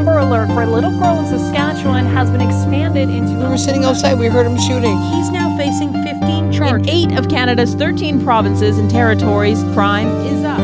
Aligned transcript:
Amber 0.00 0.16
Alert 0.16 0.46
for 0.54 0.62
a 0.62 0.66
little 0.66 0.98
girl 0.98 1.18
in 1.18 1.26
Saskatchewan 1.26 2.06
has 2.06 2.30
been 2.30 2.40
expanded 2.40 3.10
into. 3.10 3.34
We 3.34 3.44
were 3.44 3.58
sitting 3.58 3.84
outside, 3.84 4.18
we 4.18 4.28
heard 4.28 4.46
him 4.46 4.58
shooting. 4.58 4.96
He's 4.96 5.28
now 5.28 5.54
facing 5.58 5.92
15 5.92 6.50
charges. 6.50 6.88
In 6.88 6.94
eight 7.12 7.18
of 7.18 7.28
Canada's 7.28 7.74
13 7.74 8.24
provinces 8.24 8.78
and 8.78 8.90
territories, 8.90 9.62
crime 9.74 10.08
is 10.24 10.42
up. 10.42 10.58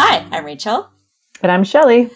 Hi, 0.00 0.26
I'm 0.32 0.44
Rachel. 0.44 0.90
And 1.40 1.52
I'm 1.52 1.62
Shelly. 1.62 2.10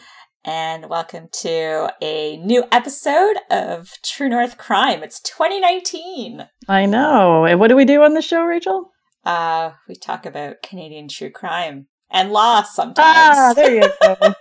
And 0.44 0.90
welcome 0.90 1.28
to 1.42 1.92
a 2.02 2.38
new 2.38 2.64
episode 2.72 3.36
of 3.52 3.92
True 4.02 4.28
North 4.28 4.58
Crime. 4.58 5.04
It's 5.04 5.20
2019. 5.20 6.48
I 6.66 6.86
know. 6.86 7.44
And 7.44 7.60
what 7.60 7.68
do 7.68 7.76
we 7.76 7.84
do 7.84 8.02
on 8.02 8.14
the 8.14 8.20
show, 8.20 8.42
Rachel? 8.42 8.90
Uh, 9.24 9.74
we 9.88 9.94
talk 9.94 10.26
about 10.26 10.60
Canadian 10.60 11.06
true 11.06 11.30
crime 11.30 11.86
and 12.14 12.30
law 12.30 12.62
sometimes. 12.62 13.36
Ah, 13.36 13.52
there 13.54 13.74
you 13.74 13.92
go. 14.00 14.16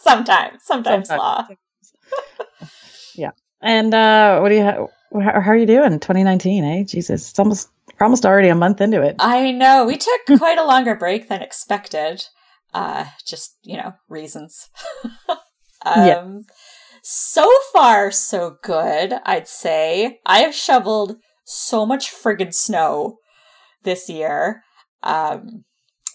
sometimes, 0.00 0.64
sometimes, 0.64 1.08
sometimes, 1.08 1.10
law. 1.10 1.46
yeah. 3.14 3.30
And 3.60 3.94
uh, 3.94 4.40
what 4.40 4.48
do 4.48 4.56
you? 4.56 4.64
Ha- 4.64 4.88
how, 5.40 5.50
are 5.52 5.56
you 5.56 5.66
doing? 5.66 5.92
2019, 6.00 6.64
eh? 6.64 6.82
Jesus, 6.84 7.30
it's 7.30 7.38
almost 7.38 7.70
we're 8.00 8.04
almost 8.04 8.26
already 8.26 8.48
a 8.48 8.54
month 8.56 8.80
into 8.80 9.00
it. 9.02 9.16
I 9.20 9.52
know. 9.52 9.84
We 9.84 9.96
took 9.96 10.20
quite 10.38 10.58
a 10.58 10.64
longer 10.64 10.96
break 10.96 11.28
than 11.28 11.42
expected. 11.42 12.24
Uh, 12.72 13.04
just 13.24 13.56
you 13.62 13.76
know, 13.76 13.92
reasons. 14.08 14.68
um, 15.28 16.06
yeah. 16.06 16.38
So 17.02 17.48
far, 17.72 18.10
so 18.10 18.56
good. 18.62 19.12
I'd 19.24 19.46
say 19.46 20.20
I 20.24 20.38
have 20.38 20.54
shoveled 20.54 21.16
so 21.44 21.84
much 21.84 22.10
friggin' 22.10 22.54
snow 22.54 23.18
this 23.82 24.08
year. 24.08 24.62
Um, 25.02 25.64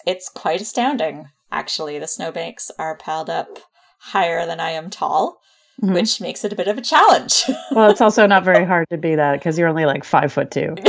it's 0.06 0.30
quite 0.30 0.62
astounding, 0.62 1.30
actually. 1.52 2.00
The 2.00 2.08
snowbanks 2.08 2.72
are 2.78 2.98
piled 2.98 3.30
up 3.30 3.60
higher 4.00 4.46
than 4.46 4.60
I 4.60 4.72
am 4.72 4.90
tall, 4.90 5.40
mm-hmm. 5.82 5.94
which 5.94 6.22
makes 6.22 6.44
it 6.44 6.54
a 6.54 6.56
bit 6.56 6.68
of 6.68 6.78
a 6.78 6.82
challenge. 6.82 7.44
well, 7.72 7.90
it's 7.90 8.02
also 8.02 8.26
not 8.26 8.44
very 8.44 8.66
hard 8.66 8.90
to 8.90 8.98
be 8.98 9.16
that 9.16 9.40
because 9.40 9.58
you're 9.58 9.68
only 9.68 9.86
like 9.86 10.04
five 10.04 10.32
foot 10.32 10.52
two. 10.52 10.76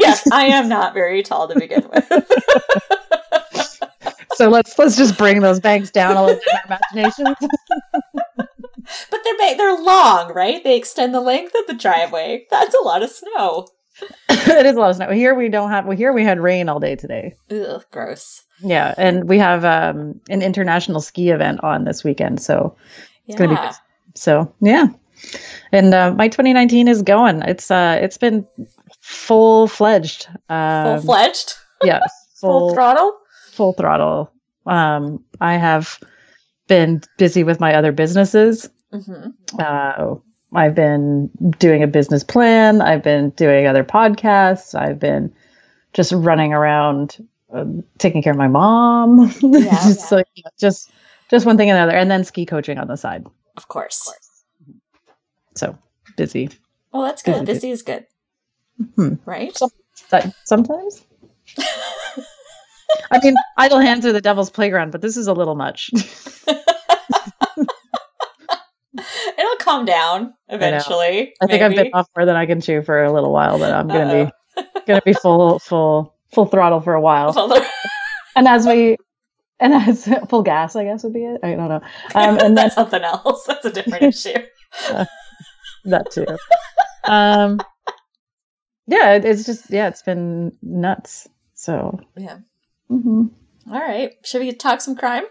yes, 0.00 0.30
I 0.30 0.46
am 0.46 0.68
not 0.68 0.94
very 0.94 1.22
tall 1.22 1.48
to 1.48 1.58
begin 1.58 1.88
with. 1.92 2.08
so 4.34 4.48
let's 4.48 4.78
let's 4.78 4.96
just 4.96 5.18
bring 5.18 5.40
those 5.40 5.60
banks 5.60 5.90
down 5.90 6.16
a 6.16 6.24
little 6.24 6.36
bit 6.36 6.44
in 6.64 6.72
our 6.72 6.78
imaginations. 6.94 7.36
but 9.10 9.20
they're 9.24 9.56
they're 9.56 9.82
long, 9.82 10.32
right? 10.34 10.62
They 10.62 10.76
extend 10.76 11.14
the 11.14 11.20
length 11.20 11.54
of 11.54 11.66
the 11.66 11.74
driveway. 11.74 12.46
That's 12.50 12.74
a 12.74 12.82
lot 12.82 13.02
of 13.02 13.10
snow. 13.10 13.68
it 14.28 14.66
is 14.66 14.76
a 14.76 14.80
lot 14.80 14.90
of 14.90 14.96
snow. 14.96 15.10
Here 15.10 15.34
we 15.34 15.48
don't 15.48 15.70
have. 15.70 15.86
Well, 15.86 15.96
here 15.96 16.12
we 16.12 16.24
had 16.24 16.40
rain 16.40 16.68
all 16.68 16.80
day 16.80 16.96
today. 16.96 17.34
Ugh, 17.50 17.84
gross. 17.90 18.42
Yeah, 18.60 18.94
and 18.96 19.28
we 19.28 19.38
have 19.38 19.64
um, 19.64 20.20
an 20.28 20.42
international 20.42 21.00
ski 21.00 21.30
event 21.30 21.62
on 21.62 21.84
this 21.84 22.04
weekend, 22.04 22.40
so 22.40 22.76
it's 23.26 23.38
yeah. 23.38 23.46
gonna 23.46 23.60
be. 23.60 23.66
Good. 23.66 23.76
So 24.14 24.52
yeah, 24.60 24.88
and 25.72 25.94
uh, 25.94 26.12
my 26.12 26.28
2019 26.28 26.88
is 26.88 27.02
going. 27.02 27.42
It's 27.42 27.70
uh, 27.70 27.98
it's 28.00 28.18
been 28.18 28.46
full 29.00 29.68
fledged. 29.68 30.28
Um, 30.48 31.00
full 31.00 31.06
fledged. 31.06 31.54
Yeah, 31.82 32.00
full, 32.34 32.68
full 32.68 32.74
throttle. 32.74 33.18
Full 33.52 33.72
throttle. 33.74 34.32
Um, 34.66 35.24
I 35.40 35.54
have 35.54 35.98
been 36.66 37.00
busy 37.16 37.44
with 37.44 37.60
my 37.60 37.74
other 37.74 37.92
businesses. 37.92 38.68
Mm-hmm. 38.92 39.30
Uh, 39.58 40.16
I've 40.54 40.74
been 40.74 41.28
doing 41.58 41.82
a 41.82 41.86
business 41.86 42.24
plan. 42.24 42.80
I've 42.80 43.02
been 43.02 43.30
doing 43.30 43.66
other 43.66 43.84
podcasts. 43.84 44.74
I've 44.74 44.98
been 44.98 45.32
just 45.92 46.12
running 46.12 46.52
around 46.52 47.26
um, 47.52 47.84
taking 47.98 48.22
care 48.22 48.32
of 48.32 48.38
my 48.38 48.48
mom. 48.48 49.32
Yeah, 49.40 49.70
just, 49.70 50.10
yeah. 50.10 50.16
Like, 50.18 50.26
just 50.58 50.90
just 51.30 51.44
one 51.46 51.56
thing 51.56 51.70
and 51.70 51.76
another, 51.76 51.96
and 51.96 52.10
then 52.10 52.24
ski 52.24 52.46
coaching 52.46 52.78
on 52.78 52.88
the 52.88 52.96
side. 52.96 53.26
Of 53.56 53.68
course. 53.68 54.00
Of 54.00 54.14
course. 54.14 54.44
So 55.56 55.78
busy. 56.16 56.50
Well, 56.92 57.02
that's 57.02 57.22
good. 57.22 57.44
Busy, 57.44 57.52
busy 57.52 57.70
is 57.70 57.82
good. 57.82 58.06
Hmm. 58.94 59.14
Right. 59.24 59.56
Some, 59.56 59.70
sometimes. 60.44 61.04
I 63.10 63.18
mean, 63.22 63.34
idle 63.56 63.80
hands 63.80 64.06
are 64.06 64.12
the 64.12 64.20
devil's 64.20 64.50
playground, 64.50 64.92
but 64.92 65.02
this 65.02 65.16
is 65.16 65.26
a 65.26 65.32
little 65.32 65.54
much. 65.54 65.90
calm 69.68 69.84
down 69.84 70.34
eventually. 70.48 71.34
I, 71.40 71.44
I 71.44 71.46
think 71.46 71.62
I've 71.62 71.74
been 71.74 71.90
off 71.92 72.08
more 72.16 72.24
than 72.24 72.36
I 72.36 72.46
can 72.46 72.60
chew 72.60 72.82
for 72.82 73.04
a 73.04 73.12
little 73.12 73.32
while, 73.32 73.58
but 73.58 73.72
I'm 73.72 73.88
gonna 73.88 74.30
Uh-oh. 74.56 74.62
be 74.64 74.80
gonna 74.86 75.02
be 75.04 75.12
full 75.12 75.58
full 75.58 76.14
full 76.32 76.46
throttle 76.46 76.80
for 76.80 76.94
a 76.94 77.00
while. 77.00 77.34
and 78.36 78.48
as 78.48 78.66
we 78.66 78.96
and 79.60 79.74
as 79.74 80.08
full 80.28 80.42
gas, 80.42 80.76
I 80.76 80.84
guess 80.84 81.04
would 81.04 81.12
be 81.12 81.24
it. 81.24 81.40
I 81.42 81.54
don't 81.54 81.68
know. 81.68 81.82
Um, 82.14 82.38
and 82.38 82.56
that's 82.56 82.74
something 82.74 83.02
else. 83.02 83.44
That's 83.44 83.64
a 83.64 83.70
different 83.72 84.04
issue. 84.04 84.38
Uh, 84.88 85.04
that 85.84 86.10
too. 86.10 86.26
Um, 87.04 87.60
yeah, 88.86 89.14
it's 89.14 89.44
just 89.44 89.70
yeah, 89.70 89.88
it's 89.88 90.02
been 90.02 90.52
nuts. 90.62 91.28
So 91.54 92.00
yeah. 92.16 92.38
Mm-hmm. 92.90 93.26
All 93.70 93.80
right, 93.80 94.12
should 94.24 94.40
we 94.40 94.52
talk 94.52 94.80
some 94.80 94.96
crime? 94.96 95.24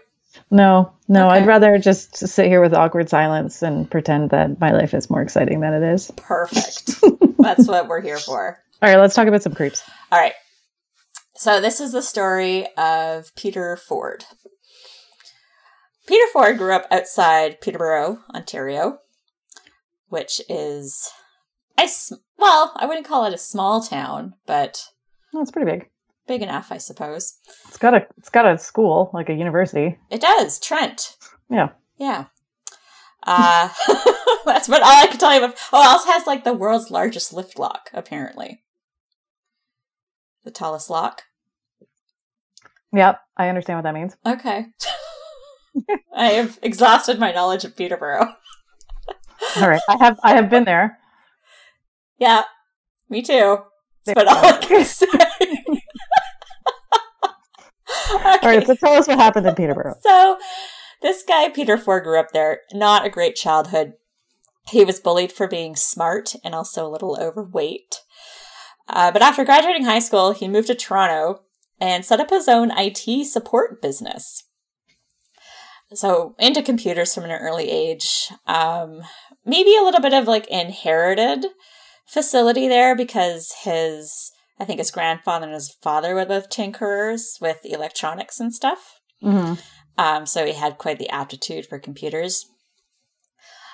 No, 0.50 0.92
no, 1.08 1.28
okay. 1.28 1.38
I'd 1.38 1.46
rather 1.46 1.78
just 1.78 2.16
sit 2.16 2.46
here 2.46 2.60
with 2.60 2.74
awkward 2.74 3.08
silence 3.08 3.62
and 3.62 3.90
pretend 3.90 4.30
that 4.30 4.60
my 4.60 4.72
life 4.72 4.94
is 4.94 5.10
more 5.10 5.22
exciting 5.22 5.60
than 5.60 5.74
it 5.74 5.94
is. 5.94 6.10
Perfect. 6.16 7.00
That's 7.38 7.68
what 7.68 7.88
we're 7.88 8.00
here 8.00 8.18
for. 8.18 8.58
All 8.82 8.88
right, 8.88 8.98
let's 8.98 9.14
talk 9.14 9.28
about 9.28 9.42
some 9.42 9.54
creeps. 9.54 9.82
All 10.12 10.18
right. 10.18 10.34
So, 11.36 11.60
this 11.60 11.80
is 11.80 11.92
the 11.92 12.02
story 12.02 12.66
of 12.76 13.34
Peter 13.36 13.76
Forde. 13.76 14.24
Peter 16.06 16.24
Forde 16.32 16.58
grew 16.58 16.72
up 16.72 16.86
outside 16.90 17.60
Peterborough, 17.60 18.18
Ontario, 18.34 18.98
which 20.08 20.40
is 20.48 21.12
I, 21.78 21.88
well, 22.36 22.72
I 22.76 22.86
wouldn't 22.86 23.06
call 23.06 23.24
it 23.24 23.34
a 23.34 23.38
small 23.38 23.80
town, 23.80 24.34
but 24.46 24.82
well, 25.32 25.42
it's 25.42 25.52
pretty 25.52 25.70
big 25.70 25.88
big 26.28 26.42
enough, 26.42 26.70
I 26.70 26.76
suppose. 26.78 27.38
It's 27.66 27.78
got 27.78 27.94
a 27.94 28.06
it's 28.18 28.28
got 28.30 28.46
a 28.46 28.58
school, 28.58 29.10
like 29.12 29.28
a 29.28 29.34
university. 29.34 29.98
It 30.10 30.20
does, 30.20 30.60
Trent. 30.60 31.16
Yeah. 31.50 31.70
Yeah. 31.96 32.26
Uh 33.26 33.70
that's 34.44 34.68
what 34.68 34.82
all 34.82 35.02
I 35.02 35.08
can 35.08 35.18
tell 35.18 35.32
you 35.32 35.44
about. 35.44 35.58
Oh, 35.72 35.82
it 35.82 35.86
also 35.88 36.12
has 36.12 36.26
like 36.26 36.44
the 36.44 36.52
world's 36.52 36.90
largest 36.90 37.32
lift 37.32 37.58
lock, 37.58 37.90
apparently. 37.92 38.62
The 40.44 40.52
tallest 40.52 40.88
lock. 40.88 41.22
Yep, 42.92 43.20
I 43.36 43.48
understand 43.48 43.78
what 43.78 43.82
that 43.82 43.94
means. 43.94 44.16
Okay. 44.24 44.66
I 46.14 46.28
have 46.28 46.58
exhausted 46.62 47.18
my 47.18 47.32
knowledge 47.32 47.64
of 47.64 47.76
Peterborough. 47.76 48.34
all 49.56 49.68
right. 49.68 49.80
I 49.88 49.96
have 49.98 50.20
I 50.22 50.34
have 50.34 50.50
been 50.50 50.64
there. 50.64 50.98
Yeah. 52.18 52.42
Me 53.08 53.22
too. 53.22 53.58
That's 54.04 54.16
what 54.16 54.28
all 54.28 54.44
I 54.44 54.58
can 54.58 54.84
say. 54.84 55.06
Okay. 58.10 58.38
All 58.42 58.48
right, 58.48 58.66
so 58.66 58.74
tell 58.74 58.94
us 58.94 59.06
what 59.06 59.18
happened 59.18 59.46
in 59.46 59.54
Peterborough. 59.54 59.96
So, 60.00 60.38
this 61.02 61.22
guy, 61.22 61.48
Peter 61.50 61.76
Forde, 61.76 62.04
grew 62.04 62.18
up 62.18 62.32
there. 62.32 62.60
Not 62.72 63.04
a 63.04 63.10
great 63.10 63.36
childhood. 63.36 63.94
He 64.70 64.84
was 64.84 65.00
bullied 65.00 65.32
for 65.32 65.46
being 65.46 65.76
smart 65.76 66.34
and 66.44 66.54
also 66.54 66.86
a 66.86 66.90
little 66.90 67.18
overweight. 67.20 68.02
Uh, 68.88 69.10
but 69.10 69.22
after 69.22 69.44
graduating 69.44 69.84
high 69.84 69.98
school, 69.98 70.32
he 70.32 70.48
moved 70.48 70.68
to 70.68 70.74
Toronto 70.74 71.42
and 71.80 72.04
set 72.04 72.20
up 72.20 72.30
his 72.30 72.48
own 72.48 72.72
IT 72.76 73.26
support 73.26 73.80
business. 73.80 74.44
So, 75.94 76.34
into 76.38 76.62
computers 76.62 77.14
from 77.14 77.24
an 77.24 77.30
early 77.30 77.70
age. 77.70 78.30
Um, 78.46 79.02
maybe 79.44 79.76
a 79.76 79.82
little 79.82 80.00
bit 80.00 80.12
of 80.12 80.26
like 80.26 80.46
inherited 80.48 81.46
facility 82.06 82.68
there 82.68 82.94
because 82.96 83.54
his 83.62 84.32
I 84.60 84.64
think 84.64 84.78
his 84.78 84.90
grandfather 84.90 85.46
and 85.46 85.54
his 85.54 85.74
father 85.82 86.14
were 86.14 86.26
both 86.26 86.50
tinkerers 86.50 87.40
with 87.40 87.58
electronics 87.64 88.40
and 88.40 88.52
stuff. 88.52 89.00
Mm-hmm. 89.22 89.54
Um, 89.98 90.26
so 90.26 90.44
he 90.44 90.52
had 90.52 90.78
quite 90.78 90.98
the 90.98 91.10
aptitude 91.10 91.66
for 91.66 91.78
computers. 91.78 92.44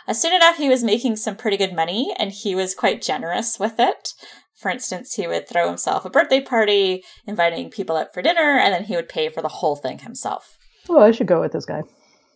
As 0.06 0.20
soon 0.20 0.34
enough, 0.34 0.56
he 0.56 0.68
was 0.68 0.84
making 0.84 1.16
some 1.16 1.36
pretty 1.36 1.56
good 1.56 1.74
money 1.74 2.14
and 2.18 2.30
he 2.30 2.54
was 2.54 2.74
quite 2.74 3.02
generous 3.02 3.58
with 3.58 3.78
it. 3.78 4.10
For 4.56 4.70
instance, 4.70 5.14
he 5.14 5.26
would 5.26 5.48
throw 5.48 5.68
himself 5.68 6.04
a 6.04 6.10
birthday 6.10 6.40
party, 6.40 7.02
inviting 7.26 7.70
people 7.70 7.96
out 7.96 8.12
for 8.12 8.22
dinner, 8.22 8.58
and 8.58 8.72
then 8.72 8.84
he 8.84 8.96
would 8.96 9.08
pay 9.08 9.28
for 9.28 9.42
the 9.42 9.48
whole 9.48 9.76
thing 9.76 9.98
himself. 9.98 10.56
Oh, 10.88 11.00
I 11.00 11.10
should 11.10 11.26
go 11.26 11.40
with 11.40 11.52
this 11.52 11.66
guy. 11.66 11.82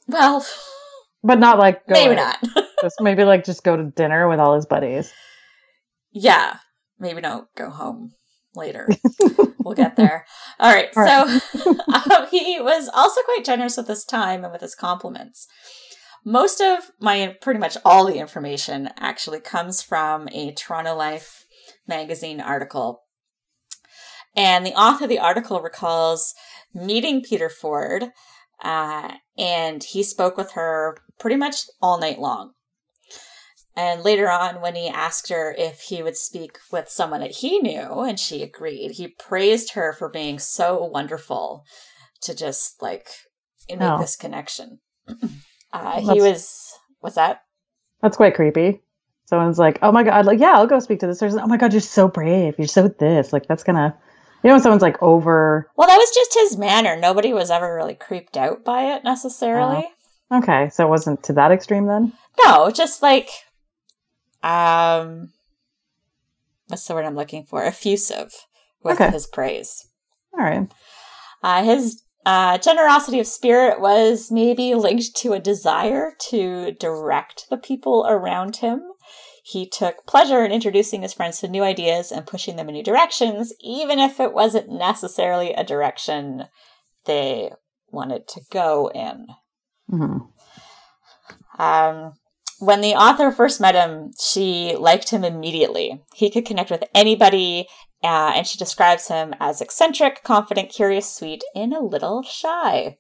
Well, 0.09 0.45
but 1.23 1.39
not 1.39 1.59
like 1.59 1.83
maybe 1.87 2.17
not. 2.17 2.43
just 2.83 3.01
maybe 3.01 3.25
like 3.25 3.45
just 3.45 3.63
go 3.63 3.77
to 3.77 3.85
dinner 3.85 4.29
with 4.29 4.41
all 4.41 4.55
his 4.57 4.67
buddies. 4.67 5.13
Yeah, 6.13 6.57
maybe 6.99 7.21
don't 7.21 7.47
go 7.55 7.71
home 7.71 8.13
later. 8.59 8.89
we'll 9.59 9.75
get 9.75 9.97
there. 9.97 10.27
All 10.61 10.73
right. 10.73 10.91
All 10.97 11.03
right. 11.05 11.41
So 11.55 11.71
um, 12.17 12.27
he 12.31 12.61
was 12.61 12.91
also 12.93 13.23
quite 13.23 13.45
generous 13.45 13.79
with 13.79 13.89
his 13.89 14.05
time 14.05 14.45
and 14.45 14.53
with 14.53 14.61
his 14.61 14.75
compliments. 14.75 15.47
Most 16.25 16.61
of 16.61 16.91
my, 17.01 17.37
pretty 17.41 17.61
much 17.61 17.79
all 17.85 18.05
the 18.05 18.19
information 18.19 18.91
actually 18.99 19.41
comes 19.41 19.81
from 19.81 20.29
a 20.33 20.53
Toronto 20.53 20.95
Life 20.95 21.47
magazine 21.87 22.41
article. 22.41 23.03
And 24.37 24.67
the 24.67 24.75
author 24.75 25.05
of 25.05 25.11
the 25.11 25.19
article 25.19 25.61
recalls 25.61 26.35
meeting 26.75 27.23
Peter 27.23 27.49
Forde 27.49 28.11
Uh, 28.63 29.15
and 29.39 29.85
he 29.85 30.03
spoke 30.03 30.37
with 30.37 30.53
her 30.53 30.99
pretty 31.19 31.37
much 31.37 31.63
all 31.81 31.99
night 31.99 32.19
long. 32.19 32.53
And 33.79 34.03
later 34.03 34.29
on, 34.29 34.61
when 34.61 34.75
he 34.75 34.89
asked 34.89 35.29
her 35.29 35.55
if 35.57 35.83
he 35.83 36.03
would 36.03 36.17
speak 36.17 36.59
with 36.73 36.89
someone 36.89 37.21
that 37.21 37.31
he 37.37 37.61
knew, 37.61 38.01
and 38.01 38.19
she 38.19 38.43
agreed, 38.43 38.91
he 38.93 39.07
praised 39.07 39.75
her 39.75 39.93
for 39.93 40.09
being 40.09 40.41
so 40.41 40.83
wonderful 40.85 41.65
to 42.23 42.35
just 42.35 42.83
like 42.83 43.09
make 43.69 43.81
Oh. 43.81 43.99
this 44.01 44.17
connection. 44.17 44.81
Uh, 45.71 46.01
he 46.01 46.19
was, 46.23 46.73
what's 47.01 47.17
that? 47.17 47.43
That's 48.01 48.17
quite 48.17 48.35
creepy. 48.35 48.81
Someone's 49.27 49.59
like, 49.59 49.79
"Oh 49.83 49.93
my 49.93 50.03
god, 50.03 50.25
like 50.25 50.41
yeah, 50.41 50.53
I'll 50.55 50.67
go 50.67 50.79
speak 50.81 51.01
to 51.01 51.07
this 51.07 51.21
person." 51.21 51.41
Oh 51.41 51.47
my 51.47 51.59
god, 51.59 51.75
you're 51.75 51.83
so 51.83 52.09
brave. 52.09 52.55
You're 52.57 52.67
so 52.67 52.89
this. 52.89 53.35
Like 53.35 53.47
that's 53.47 53.65
gonna, 53.65 53.95
you 54.43 54.49
know, 54.49 54.55
when 54.55 54.63
someone's 54.63 54.81
like 54.81 54.97
over. 55.03 55.71
Well, 55.77 55.87
that 55.87 55.99
was 55.99 56.11
just 56.15 56.33
his 56.33 56.57
manner. 56.57 56.97
Nobody 56.97 57.35
was 57.35 57.51
ever 57.51 57.75
really 57.77 57.95
creeped 57.97 58.39
out 58.39 58.65
by 58.65 58.95
it 58.95 59.05
necessarily. 59.05 59.87
Okay, 60.33 60.71
so 60.71 60.87
it 60.87 60.89
wasn't 60.89 61.23
to 61.25 61.35
that 61.35 61.53
extreme 61.53 61.85
then. 61.85 62.15
No, 62.43 62.71
just 62.71 63.03
like, 63.03 63.29
um, 64.43 65.33
what's 66.69 66.87
the 66.87 66.95
word 66.95 67.05
I'm 67.05 67.17
looking 67.17 67.45
for? 67.45 67.63
Effusive 67.63 68.33
with 68.83 69.01
Okay. 69.01 69.11
his 69.11 69.27
praise. 69.27 69.89
All 70.37 70.45
right. 70.45 70.71
Uh, 71.43 71.63
his 71.65 72.03
uh, 72.27 72.59
generosity 72.59 73.21
of 73.21 73.27
spirit 73.27 73.81
was 73.81 74.31
maybe 74.31 74.75
linked 74.75 75.17
to 75.17 75.33
a 75.33 75.41
desire 75.41 76.13
to 76.31 76.73
direct 76.73 77.49
the 77.51 77.57
people 77.57 78.07
around 78.09 78.57
him. 78.57 78.83
He 79.43 79.67
took 79.67 80.05
pleasure 80.07 80.45
in 80.45 80.53
introducing 80.53 81.01
his 81.03 81.15
friends 81.15 81.41
to 81.41 81.49
new 81.49 81.63
ideas 81.63 82.13
and 82.13 82.27
pushing 82.27 82.57
them 82.57 82.69
in 82.69 82.75
new 82.75 82.83
directions, 82.83 83.55
even 83.61 83.99
if 83.99 84.21
it 84.21 84.35
wasn't 84.35 84.69
necessarily 84.71 85.55
a 85.55 85.65
direction 85.65 86.45
they 87.07 87.53
wanted 87.91 88.29
to 88.29 88.43
go 88.51 88.91
in. 88.95 89.29
hmm 89.89 90.19
Um, 91.59 92.13
when 92.59 92.81
the 92.81 92.95
author 92.95 93.31
first 93.31 93.61
met 93.61 93.75
him, 93.75 94.13
she 94.21 94.77
liked 94.77 95.11
him 95.11 95.25
immediately. 95.25 96.03
He 96.15 96.31
could 96.31 96.47
connect 96.47 96.71
with 96.71 96.85
anybody, 96.95 97.69
uh, 98.03 98.33
and 98.35 98.47
she 98.47 98.59
describes 98.59 99.09
him 99.09 99.35
as 99.41 99.61
eccentric, 99.61 100.23
confident, 100.25 100.71
curious, 100.71 101.13
sweet, 101.15 101.45
and 101.55 101.73
a 101.73 101.83
little 101.83 102.23
shy. 102.23 102.99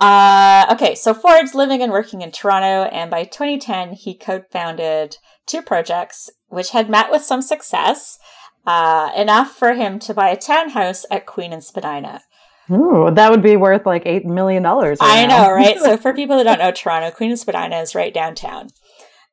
Uh, 0.00 0.66
okay, 0.72 0.94
so 0.94 1.14
Forde's 1.14 1.54
living 1.54 1.82
and 1.82 1.92
working 1.92 2.22
in 2.22 2.30
Toronto, 2.30 2.88
and 2.90 3.10
by 3.10 3.24
2010, 3.24 3.92
he 3.92 4.14
co 4.14 4.42
founded 4.50 5.18
two 5.46 5.62
projects 5.62 6.30
which 6.48 6.70
had 6.70 6.90
met 6.90 7.10
with 7.10 7.22
some 7.22 7.42
success, 7.42 8.18
uh, 8.66 9.10
enough 9.16 9.52
for 9.52 9.74
him 9.74 9.98
to 10.00 10.14
buy 10.14 10.30
a 10.30 10.36
townhouse 10.36 11.04
at 11.10 11.26
Queen 11.26 11.52
and 11.52 11.62
Spadina. 11.62 12.22
Ooh, 12.70 13.10
that 13.12 13.30
would 13.30 13.42
be 13.42 13.56
worth 13.56 13.84
like 13.86 14.02
eight 14.06 14.24
million 14.24 14.62
dollars. 14.62 14.98
I 15.00 15.26
know, 15.26 15.50
right? 15.52 15.78
so 15.78 15.96
for 15.98 16.14
people 16.14 16.36
that 16.38 16.44
don't 16.44 16.58
know 16.58 16.70
Toronto, 16.72 17.10
Queen 17.10 17.30
and 17.30 17.38
Spadina 17.38 17.76
is 17.80 17.94
right 17.94 18.12
downtown. 18.14 18.68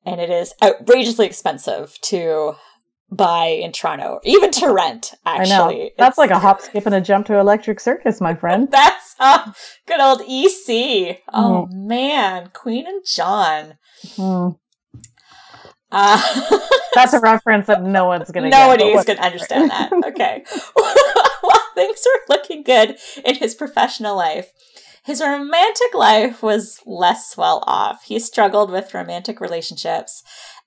And 0.05 0.19
it 0.19 0.29
is 0.31 0.53
outrageously 0.63 1.27
expensive 1.27 1.95
to 2.05 2.53
buy 3.11 3.45
in 3.47 3.71
Toronto, 3.71 4.19
even 4.23 4.49
to 4.51 4.71
rent, 4.73 5.13
I 5.25 5.37
actually. 5.37 5.49
know. 5.49 5.89
That's 5.97 6.13
It's- 6.13 6.17
like 6.17 6.31
a 6.31 6.39
hop, 6.39 6.61
skip, 6.61 6.85
and 6.85 6.95
a 6.95 7.01
jump 7.01 7.27
to 7.27 7.37
Electric 7.37 7.79
Circus, 7.79 8.19
my 8.19 8.33
friend. 8.33 8.67
That's 8.71 9.15
uh, 9.19 9.51
good 9.87 9.99
old 10.01 10.21
EC. 10.21 11.19
Oh 11.31 11.67
Mm-hmm. 11.69 11.87
man, 11.87 12.49
Queen 12.53 12.87
and 12.87 13.03
John. 13.05 13.77
Hmm. 14.15 14.49
Uh, 15.91 16.21
That's 16.95 17.11
a 17.13 17.19
reference 17.21 17.67
that 17.67 17.83
no 17.83 18.05
one's 18.05 18.31
gonna. 18.31 18.49
Nobody 18.49 18.85
get, 18.85 18.99
is 18.99 19.05
going 19.05 19.17
to 19.17 19.23
understand 19.25 19.69
that. 19.71 19.91
Okay. 19.93 20.43
Things 21.75 22.06
were 22.06 22.35
looking 22.35 22.63
good 22.63 22.97
in 23.25 23.35
his 23.35 23.56
professional 23.56 24.15
life, 24.15 24.51
his 25.03 25.21
romantic 25.21 25.94
life 25.94 26.44
was 26.44 26.79
less 26.85 27.35
well 27.35 27.63
off. 27.65 28.03
He 28.03 28.19
struggled 28.19 28.69
with 28.69 28.94
romantic 28.94 29.41
relationships 29.41 30.23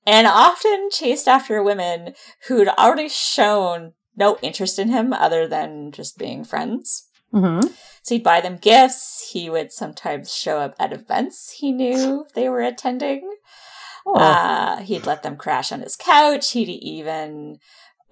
and 0.06 0.27
often 0.27 0.89
chased 0.91 1.29
after 1.29 1.62
women 1.62 2.15
who'd 2.49 2.69
already 2.69 3.09
shown 3.09 3.93
no 4.17 4.39
interest 4.43 4.79
in 4.79 4.89
him 4.89 5.12
other 5.12 5.47
than 5.47 5.93
just 5.93 6.19
being 6.19 6.45
friends. 6.45 7.09
Mhm. 7.33 7.65
So 8.03 8.15
he'd 8.15 8.25
buy 8.25 8.41
them 8.41 8.57
gifts. 8.57 9.31
He 9.33 9.49
would 9.49 9.73
sometimes 9.73 10.35
show 10.35 10.59
up 10.59 10.75
at 10.79 10.93
events 10.93 11.57
he 11.59 11.73
knew 11.73 12.27
they 12.35 12.49
were 12.49 12.61
attending. 12.61 13.29
Oh. 14.07 14.15
Uh, 14.15 14.77
he'd 14.79 15.07
let 15.07 15.23
them 15.23 15.37
crash 15.37 15.73
on 15.73 15.81
his 15.81 15.97
couch. 15.97 16.53
He'd 16.53 16.69
even 16.69 17.59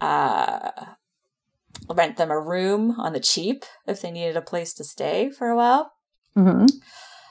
uh, 0.00 0.71
rent 1.88 2.17
them 2.17 2.31
a 2.31 2.40
room 2.40 2.93
on 2.99 3.12
the 3.12 3.20
cheap 3.20 3.64
if 3.87 4.00
they 4.00 4.11
needed 4.11 4.37
a 4.37 4.43
place 4.43 4.73
to 4.75 4.84
stay 4.84 5.31
for 5.31 5.49
a 5.49 5.56
while. 5.56 5.93
Mhm. 6.37 6.69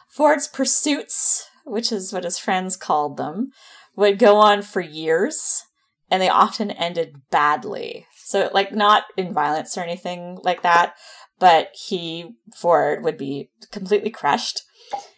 Forde's 0.09 0.48
pursuits, 0.48 1.48
which 1.65 1.92
is 1.92 2.12
what 2.12 2.24
his 2.24 2.38
friends 2.38 2.75
called 2.75 3.18
them, 3.18 3.51
would 3.95 4.19
go 4.19 4.38
on 4.38 4.62
for 4.62 4.81
years 4.81 5.63
and 6.09 6.21
they 6.21 6.30
often 6.30 6.71
ended 6.71 7.21
badly. 7.31 8.06
So, 8.18 8.50
like, 8.53 8.74
not 8.74 9.06
in 9.18 9.33
violence 9.33 9.77
or 9.77 9.81
anything 9.81 10.38
like 10.44 10.62
that, 10.62 10.95
but 11.39 11.69
he, 11.74 12.36
Forde, 12.56 13.04
would 13.04 13.18
be 13.18 13.50
completely 13.71 14.09
crushed. 14.09 14.62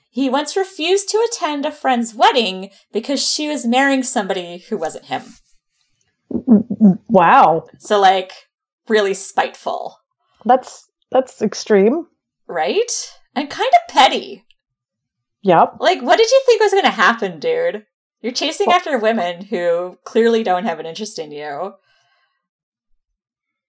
He 0.09 0.29
once 0.29 0.55
refused 0.55 1.09
to 1.09 1.27
attend 1.31 1.65
a 1.65 1.71
friend's 1.71 2.13
wedding 2.13 2.69
because 2.91 3.27
she 3.27 3.47
was 3.47 3.65
marrying 3.65 4.03
somebody 4.03 4.59
who 4.69 4.77
wasn't 4.77 5.05
him. 5.05 5.23
Wow, 7.09 7.65
So, 7.79 7.99
like, 7.99 8.31
really 8.87 9.13
spiteful, 9.13 9.97
that's 10.45 10.89
that's 11.11 11.41
extreme. 11.41 12.07
right? 12.47 13.11
And 13.35 13.49
kind 13.49 13.71
of 13.73 13.93
petty. 13.93 14.45
Yep. 15.41 15.77
Like, 15.79 16.01
what 16.01 16.17
did 16.17 16.29
you 16.29 16.41
think 16.45 16.61
was 16.61 16.71
going 16.71 16.83
to 16.85 16.89
happen, 16.89 17.39
dude? 17.39 17.85
You're 18.21 18.31
chasing 18.31 18.71
after 18.71 18.97
women 18.97 19.43
who 19.45 19.97
clearly 20.05 20.43
don't 20.43 20.63
have 20.65 20.79
an 20.79 20.85
interest 20.85 21.19
in 21.19 21.31
you. 21.31 21.73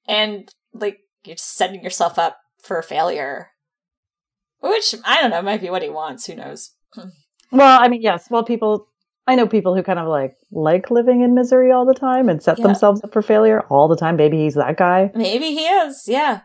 And, 0.06 0.49
like, 0.72 0.99
you're 1.25 1.34
just 1.34 1.56
setting 1.56 1.82
yourself 1.82 2.19
up 2.19 2.37
for 2.62 2.81
failure. 2.82 3.49
Which, 4.60 4.94
I 5.05 5.20
don't 5.20 5.31
know, 5.31 5.43
might 5.43 5.60
be 5.60 5.70
what 5.70 5.82
he 5.82 5.88
wants. 5.88 6.26
Who 6.26 6.37
knows? 6.37 6.70
Well, 7.50 7.81
I 7.81 7.88
mean, 7.88 8.02
yes. 8.02 8.28
Well, 8.31 8.44
people. 8.44 8.87
I 9.26 9.37
know 9.37 9.47
people 9.47 9.75
who 9.75 9.82
kind 9.82 9.99
of 9.99 10.09
like 10.09 10.37
like 10.50 10.91
living 10.91 11.23
in 11.23 11.35
misery 11.35 11.73
all 11.73 11.87
the 11.87 11.94
time 11.94 12.29
and 12.29 12.43
set 12.43 12.59
Yeah. 12.59 12.67
themselves 12.67 13.03
up 13.03 13.12
for 13.12 13.23
failure 13.23 13.61
all 13.71 13.88
the 13.88 13.97
time. 13.97 14.17
Maybe 14.17 14.38
he's 14.38 14.55
that 14.55 14.76
guy. 14.76 15.11
Maybe 15.15 15.47
he 15.55 15.65
is, 15.65 16.05
yeah. 16.06 16.43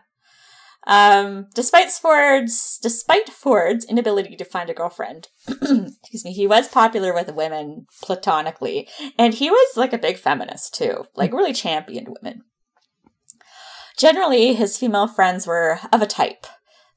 Um, 0.86 1.46
despite 1.54 1.90
Forde's 1.90 2.78
despite 2.82 3.28
Forde's 3.28 3.84
inability 3.84 4.34
to 4.36 4.44
find 4.46 4.70
a 4.70 4.74
girlfriend, 4.74 5.28
excuse 5.48 6.24
me, 6.24 6.32
he 6.32 6.46
was 6.46 6.68
popular 6.68 7.12
with 7.12 7.34
women 7.34 7.86
platonically, 8.02 8.88
and 9.18 9.34
he 9.34 9.50
was 9.50 9.76
like 9.76 9.92
a 9.92 9.98
big 9.98 10.16
feminist 10.16 10.74
too, 10.74 11.04
like 11.14 11.34
really 11.34 11.52
championed 11.52 12.08
women. 12.08 12.44
Generally, 13.98 14.54
his 14.54 14.78
female 14.78 15.06
friends 15.06 15.46
were 15.46 15.78
of 15.92 16.00
a 16.00 16.06
type: 16.06 16.46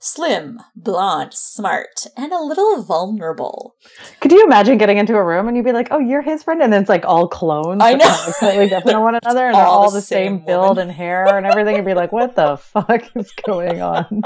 slim, 0.03 0.59
blonde, 0.75 1.33
smart, 1.33 2.07
and 2.17 2.33
a 2.33 2.41
little 2.41 2.83
vulnerable. 2.83 3.75
Could 4.19 4.33
you 4.33 4.43
imagine 4.43 4.77
getting 4.77 4.97
into 4.97 5.15
a 5.15 5.23
room 5.23 5.47
and 5.47 5.55
you'd 5.55 5.65
be 5.65 5.71
like, 5.71 5.87
"Oh, 5.91 5.99
you're 5.99 6.21
his 6.21 6.43
friend," 6.43 6.61
and 6.61 6.71
then 6.71 6.81
it's 6.81 6.89
like 6.89 7.05
all 7.05 7.27
clones. 7.27 7.81
I 7.81 7.93
know. 7.93 8.17
completely 8.25 8.69
different 8.69 8.97
on 8.97 9.03
one 9.03 9.15
another, 9.23 9.45
and 9.45 9.55
they're 9.55 9.63
All 9.63 9.83
all 9.83 9.91
the 9.91 9.97
the 9.97 10.01
same, 10.01 10.37
same 10.39 10.45
build 10.45 10.77
and 10.77 10.91
hair 10.91 11.37
and 11.37 11.45
everything. 11.45 11.77
You'd 11.77 11.85
be 11.85 11.93
like, 11.93 12.11
"What 12.11 12.35
the 12.35 12.57
fuck 12.61 13.03
is 13.15 13.31
going 13.45 13.81
on? 13.81 14.23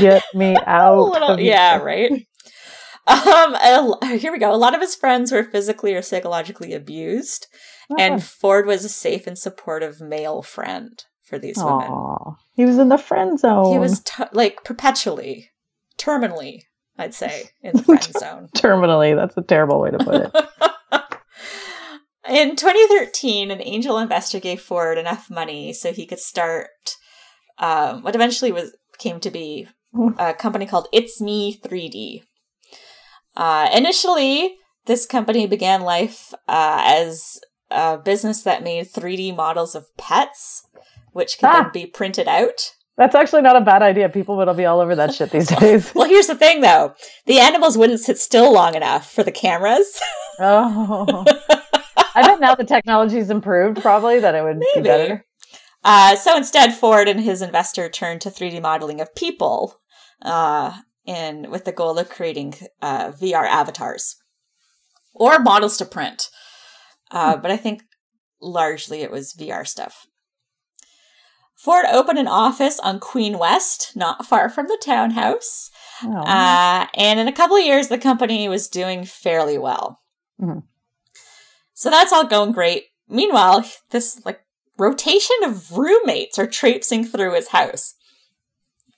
Get 0.00 0.24
me 0.34 0.56
out!" 0.66 1.10
little, 1.10 1.38
yeah, 1.38 1.76
here." 1.76 1.84
right. 1.84 2.26
Um, 3.06 3.54
a 3.54 4.16
here 4.16 4.32
we 4.32 4.38
go. 4.38 4.54
A 4.54 4.56
lot 4.56 4.74
of 4.74 4.80
his 4.80 4.94
friends 4.94 5.32
were 5.32 5.44
physically 5.44 5.94
or 5.94 6.02
psychologically 6.02 6.72
abused, 6.72 7.46
and 7.98 8.22
Forde 8.22 8.66
was 8.66 8.84
a 8.84 8.88
safe 8.88 9.26
and 9.26 9.38
supportive 9.38 10.00
male 10.00 10.42
friend 10.42 11.04
for 11.30 11.38
these 11.38 11.56
women. 11.56 12.34
He 12.54 12.66
was 12.66 12.76
in 12.76 12.90
the 12.90 12.98
friend 12.98 13.38
zone. 13.40 13.72
He 13.72 13.78
was 13.78 14.00
t- 14.00 14.24
like 14.32 14.64
perpetually, 14.64 15.48
terminally, 15.96 16.62
I'd 16.98 17.14
say, 17.14 17.44
in 17.62 17.76
the 17.76 17.82
friend 17.84 18.02
zone. 18.02 18.48
terminally. 18.56 19.16
That's 19.16 19.36
a 19.36 19.42
terrible 19.42 19.80
way 19.80 19.92
to 19.92 19.98
put 19.98 20.14
it. 20.16 20.32
In 22.28 22.54
2013, 22.54 23.50
an 23.50 23.62
angel 23.62 23.98
investor 23.98 24.38
gave 24.38 24.60
Forde 24.60 24.98
enough 24.98 25.30
money 25.30 25.72
so 25.72 25.92
he 25.92 26.06
could 26.06 26.20
start 26.20 26.68
um, 27.58 28.02
what 28.02 28.14
eventually 28.14 28.52
was 28.52 28.76
came 28.98 29.18
to 29.20 29.30
be 29.30 29.66
a 30.18 30.34
company 30.34 30.66
called 30.66 30.86
It's 30.92 31.20
Me 31.20 31.58
3D. 31.60 32.22
Uh, 33.36 33.68
initially, 33.74 34.56
this 34.86 35.06
company 35.06 35.46
began 35.46 35.80
life 35.80 36.32
uh, 36.46 36.82
as 36.84 37.40
a 37.70 37.98
business 37.98 38.42
that 38.42 38.62
made 38.62 38.86
3D 38.92 39.34
models 39.34 39.74
of 39.74 39.86
pets, 39.96 40.62
which 41.12 41.38
could 41.38 41.46
Ah. 41.48 41.62
then 41.62 41.70
be 41.72 41.86
printed 41.86 42.28
out. 42.28 42.72
That's 42.96 43.14
actually 43.14 43.42
not 43.42 43.56
a 43.56 43.60
bad 43.62 43.82
idea. 43.82 44.08
People 44.10 44.36
would 44.36 44.56
be 44.56 44.66
all 44.66 44.80
over 44.80 44.94
that 44.96 45.14
shit 45.14 45.30
these 45.30 45.48
days. 45.58 45.92
Well, 45.94 46.08
here's 46.08 46.26
the 46.26 46.34
thing, 46.34 46.60
though: 46.60 46.94
the 47.26 47.38
animals 47.38 47.78
wouldn't 47.78 48.00
sit 48.00 48.18
still 48.18 48.52
long 48.52 48.74
enough 48.74 49.10
for 49.10 49.22
the 49.22 49.32
cameras. 49.32 49.98
oh, 50.40 51.24
I 52.14 52.22
bet 52.22 52.40
now 52.40 52.54
the 52.54 52.64
technology's 52.64 53.30
improved. 53.30 53.80
Probably 53.80 54.18
that 54.20 54.34
it 54.34 54.42
would 54.42 54.60
be 54.74 54.82
better. 54.82 55.24
Uh, 55.82 56.14
so 56.16 56.36
instead, 56.36 56.70
Forde 56.74 57.08
and 57.08 57.20
his 57.20 57.40
investor 57.40 57.88
turned 57.88 58.20
to 58.20 58.30
3D 58.30 58.60
modeling 58.60 59.00
of 59.00 59.14
people, 59.14 59.80
uh, 60.20 60.72
in 61.06 61.50
with 61.50 61.64
the 61.64 61.72
goal 61.72 61.98
of 61.98 62.10
creating 62.10 62.54
uh, 62.82 63.12
VR 63.12 63.46
avatars 63.48 64.16
or 65.14 65.38
models 65.38 65.78
to 65.78 65.86
print. 65.86 66.28
Uh, 67.10 67.36
but 67.38 67.50
I 67.50 67.56
think 67.56 67.82
largely 68.42 69.00
it 69.00 69.10
was 69.10 69.32
VR 69.32 69.66
stuff. 69.66 70.06
Forde 71.64 71.86
opened 71.92 72.18
an 72.18 72.26
office 72.28 72.78
on 72.80 73.00
Queen 73.00 73.38
West, 73.38 73.92
not 73.94 74.24
far 74.24 74.48
from 74.48 74.66
the 74.66 74.80
townhouse. 74.82 75.70
Oh. 76.02 76.16
Uh, 76.22 76.86
and 76.94 77.20
in 77.20 77.28
a 77.28 77.32
couple 77.32 77.56
of 77.56 77.64
years, 77.64 77.88
the 77.88 77.98
company 77.98 78.48
was 78.48 78.68
doing 78.68 79.04
fairly 79.04 79.58
well. 79.58 80.00
Mhm. 80.40 80.62
So 81.74 81.90
that's 81.90 82.12
all 82.12 82.24
going 82.24 82.52
great. 82.52 82.86
Meanwhile, 83.08 83.64
this 83.90 84.20
like 84.24 84.40
rotation 84.78 85.36
of 85.44 85.76
roommates 85.76 86.38
are 86.38 86.46
traipsing 86.46 87.04
through 87.04 87.34
his 87.34 87.48
house. 87.48 87.94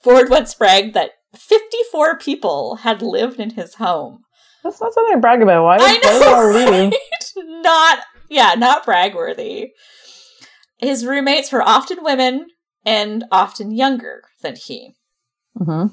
Forde 0.04 0.30
once 0.30 0.54
bragged 0.54 0.94
that 0.94 1.12
54 1.36 2.18
people 2.18 2.76
had 2.76 3.02
lived 3.02 3.40
in 3.40 3.50
his 3.50 3.74
home. 3.76 4.22
That's 4.62 4.80
not 4.80 4.92
something 4.94 5.14
to 5.14 5.20
brag 5.20 5.42
about. 5.42 5.64
Why, 5.64 5.78
I 5.80 5.98
know, 5.98 6.18
they 6.20 6.26
all 6.26 6.52
leave? 6.52 6.92
right? 6.92 6.94
Not, 7.62 7.98
yeah, 8.28 8.54
not 8.56 8.84
bragworthy. 8.84 9.70
His 10.78 11.06
roommates 11.06 11.50
were 11.52 11.62
often 11.62 12.02
women 12.02 12.48
and 12.84 13.24
often 13.30 13.70
younger 13.70 14.24
than 14.42 14.56
he. 14.56 14.94
hmm 15.56 15.86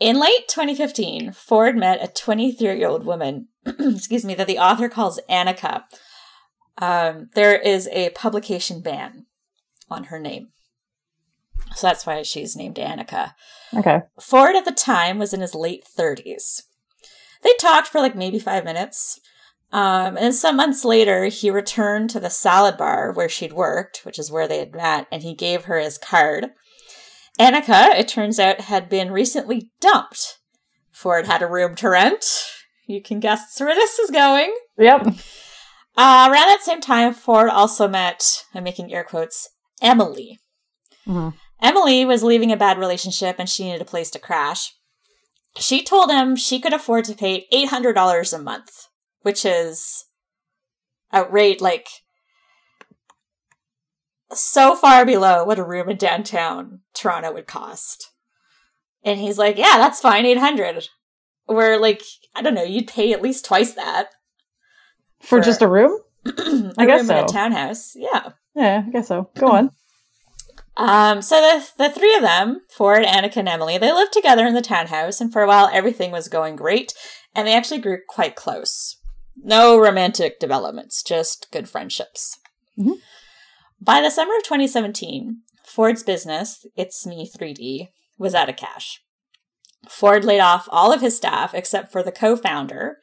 In 0.00 0.18
late 0.18 0.48
2015, 0.48 1.32
Forde 1.32 1.76
met 1.76 2.02
a 2.02 2.12
23 2.12 2.78
year 2.78 2.88
old 2.88 3.04
woman, 3.04 3.48
excuse 3.66 4.24
me, 4.24 4.34
that 4.34 4.46
the 4.46 4.58
author 4.58 4.88
calls 4.88 5.20
Annika. 5.30 5.84
Um, 6.78 7.30
there 7.34 7.56
is 7.58 7.88
a 7.92 8.10
publication 8.10 8.82
ban 8.82 9.26
on 9.90 10.04
her 10.04 10.18
name. 10.18 10.48
So 11.74 11.86
that's 11.86 12.06
why 12.06 12.22
she's 12.22 12.56
named 12.56 12.76
Annika. 12.76 13.34
Okay. 13.74 14.00
Forde 14.20 14.56
at 14.56 14.64
the 14.64 14.72
time 14.72 15.18
was 15.18 15.32
in 15.34 15.40
his 15.40 15.54
late 15.54 15.84
30s. 15.84 16.62
They 17.42 17.52
talked 17.58 17.88
for 17.88 18.00
like 18.00 18.14
maybe 18.14 18.38
five 18.38 18.64
minutes. 18.64 19.20
Um, 19.72 20.16
and 20.16 20.34
some 20.34 20.56
months 20.56 20.84
later, 20.84 21.26
he 21.26 21.50
returned 21.50 22.10
to 22.10 22.20
the 22.20 22.30
salad 22.30 22.76
bar 22.76 23.12
where 23.12 23.28
she'd 23.28 23.52
worked, 23.52 24.00
which 24.04 24.18
is 24.18 24.30
where 24.30 24.46
they 24.48 24.58
had 24.58 24.74
met, 24.74 25.06
and 25.10 25.22
he 25.22 25.34
gave 25.34 25.64
her 25.64 25.78
his 25.78 25.98
card. 25.98 26.50
Annika, 27.38 27.94
it 27.94 28.08
turns 28.08 28.38
out, 28.38 28.62
had 28.62 28.88
been 28.88 29.10
recently 29.10 29.70
dumped. 29.80 30.38
Forde 30.92 31.26
had 31.26 31.42
a 31.42 31.46
room 31.46 31.74
to 31.76 31.90
rent. 31.90 32.24
You 32.86 33.02
can 33.02 33.20
guess 33.20 33.58
where 33.58 33.74
this 33.74 33.98
is 33.98 34.10
going. 34.10 34.54
Yep. 34.78 35.08
Uh, 35.98 36.28
around 36.30 36.46
that 36.48 36.60
same 36.62 36.80
time, 36.80 37.12
Forde 37.12 37.50
also 37.50 37.88
met, 37.88 38.44
I'm 38.54 38.64
making 38.64 38.92
air 38.92 39.04
quotes, 39.04 39.48
Emily. 39.82 40.38
hmm 41.04 41.30
Emily 41.60 42.04
was 42.04 42.22
leaving 42.22 42.52
a 42.52 42.56
bad 42.56 42.78
relationship 42.78 43.36
and 43.38 43.48
she 43.48 43.64
needed 43.64 43.80
a 43.80 43.86
place 43.86 44.10
to 44.10 44.18
crash. 44.18 44.74
She 45.56 45.82
told 45.82 46.10
him 46.10 46.36
she 46.36 46.60
could 46.60 46.74
afford 46.74 47.06
to 47.06 47.14
pay 47.14 47.46
$800 47.50 48.34
a 48.34 48.42
month, 48.42 48.88
which 49.26 49.44
is 49.44 50.04
outrage, 51.12 51.60
like 51.60 51.88
so 54.32 54.76
far 54.76 55.04
below 55.04 55.42
what 55.42 55.58
a 55.58 55.64
room 55.64 55.88
in 55.88 55.96
downtown 55.96 56.82
Toronto 56.94 57.32
would 57.32 57.48
cost. 57.48 58.12
And 59.02 59.18
he's 59.18 59.36
like, 59.36 59.58
yeah, 59.58 59.78
that's 59.78 60.00
fine, 60.00 60.24
800. 60.26 60.86
Where 61.46 61.76
like, 61.76 62.02
I 62.36 62.42
don't 62.42 62.54
know, 62.54 62.62
you'd 62.62 62.86
pay 62.86 63.12
at 63.12 63.20
least 63.20 63.44
twice 63.44 63.72
that. 63.72 64.10
For 65.18 65.40
For- 65.40 65.40
just 65.40 65.60
a 65.60 65.66
room? 65.66 65.98
a 66.24 66.72
I 66.78 66.86
guess 66.86 67.00
room 67.02 67.10
in 67.18 67.24
a 67.24 67.28
so. 67.28 67.34
townhouse. 67.34 67.94
Yeah. 67.96 68.28
Yeah, 68.54 68.84
I 68.86 68.90
guess 68.92 69.08
so. 69.08 69.28
Go 69.36 69.48
on. 69.48 69.70
Um, 70.78 71.22
so 71.22 71.40
the 71.40 71.66
the 71.84 71.88
three 71.90 72.14
of 72.16 72.20
them, 72.20 72.60
Forde, 72.68 73.06
Annika, 73.06 73.38
and 73.38 73.48
Emily, 73.48 73.78
they 73.78 73.90
lived 73.94 74.12
together 74.12 74.46
in 74.46 74.52
the 74.52 74.60
townhouse, 74.60 75.22
and 75.22 75.32
for 75.32 75.40
a 75.40 75.46
while 75.48 75.70
everything 75.72 76.10
was 76.12 76.28
going 76.28 76.54
great, 76.54 76.92
and 77.34 77.48
they 77.48 77.54
actually 77.54 77.80
grew 77.80 78.00
quite 78.06 78.36
close. 78.36 78.98
No 79.36 79.78
romantic 79.78 80.40
developments, 80.40 81.02
just 81.02 81.50
good 81.50 81.68
friendships. 81.68 82.38
Mhm. 82.78 83.00
By 83.80 84.00
the 84.00 84.10
summer 84.10 84.36
of 84.36 84.42
2017, 84.42 85.42
Forde's 85.64 86.02
business, 86.02 86.66
It's 86.76 87.04
Me 87.06 87.28
3D, 87.28 87.92
was 88.18 88.34
out 88.34 88.48
of 88.48 88.56
cash. 88.56 89.02
Forde 89.88 90.24
laid 90.24 90.40
off 90.40 90.68
all 90.70 90.92
of 90.92 91.00
his 91.00 91.16
staff 91.16 91.54
except 91.54 91.92
for 91.92 92.02
the 92.02 92.12
co-founder 92.12 92.98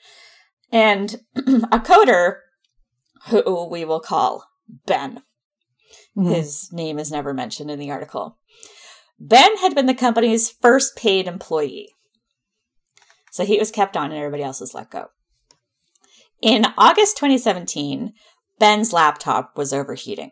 and 0.71 1.21
a 1.35 1.79
coder 1.79 2.39
who 3.27 3.67
we 3.69 3.85
will 3.85 3.99
call 3.99 4.45
Ben. 4.85 5.23
Mhm. 6.17 6.35
His 6.35 6.69
name 6.73 6.99
is 6.99 7.11
never 7.11 7.33
mentioned 7.33 7.69
in 7.71 7.79
the 7.79 7.91
article. 7.91 8.37
Ben 9.19 9.57
had 9.57 9.75
been 9.75 9.85
the 9.85 9.93
company's 9.93 10.49
first 10.49 10.95
paid 10.95 11.27
employee. 11.27 11.89
So 13.31 13.45
he 13.45 13.57
was 13.57 13.71
kept 13.71 13.95
on 13.95 14.11
and 14.11 14.15
everybody 14.19 14.43
else 14.43 14.59
was 14.59 14.73
let 14.73 14.89
go. 14.89 15.07
In 16.43 16.65
August 16.77 17.15
2017, 17.17 18.11
Ben's 18.59 18.91
laptop 18.91 19.57
was 19.57 19.71
overheating. 19.71 20.31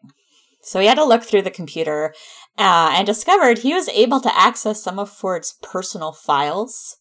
So 0.61 0.81
he 0.81 0.87
had 0.87 0.97
to 0.97 1.05
look 1.05 1.23
through 1.23 1.43
the 1.43 1.49
computer 1.49 2.13
uh, 2.57 2.91
and 2.93 3.07
discovered 3.07 3.59
he 3.59 3.73
was 3.73 3.87
able 3.89 4.19
to 4.19 4.37
access 4.39 4.83
some 4.83 4.99
of 4.99 5.09
Forde's 5.09 5.55
personal 5.63 6.11
files. 6.11 6.97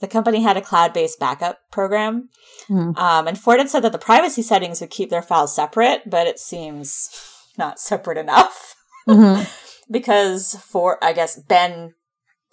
The 0.00 0.06
company 0.06 0.42
had 0.42 0.58
a 0.58 0.60
cloud 0.60 0.92
based 0.92 1.18
backup 1.18 1.60
program. 1.72 2.28
Mhm. 2.68 2.96
Um, 2.98 3.26
and 3.26 3.38
Forde 3.38 3.58
had 3.60 3.70
said 3.70 3.80
that 3.80 3.92
the 3.92 3.98
privacy 3.98 4.42
settings 4.42 4.82
would 4.82 4.90
keep 4.90 5.08
their 5.08 5.22
files 5.22 5.54
separate, 5.56 6.02
but 6.08 6.26
it 6.26 6.38
seems 6.38 7.08
not 7.56 7.80
separate 7.80 8.18
enough 8.18 8.74
Mhm. 9.08 9.48
because 9.90 10.56
for 10.62 11.02
I 11.02 11.14
guess 11.14 11.40
Ben 11.40 11.94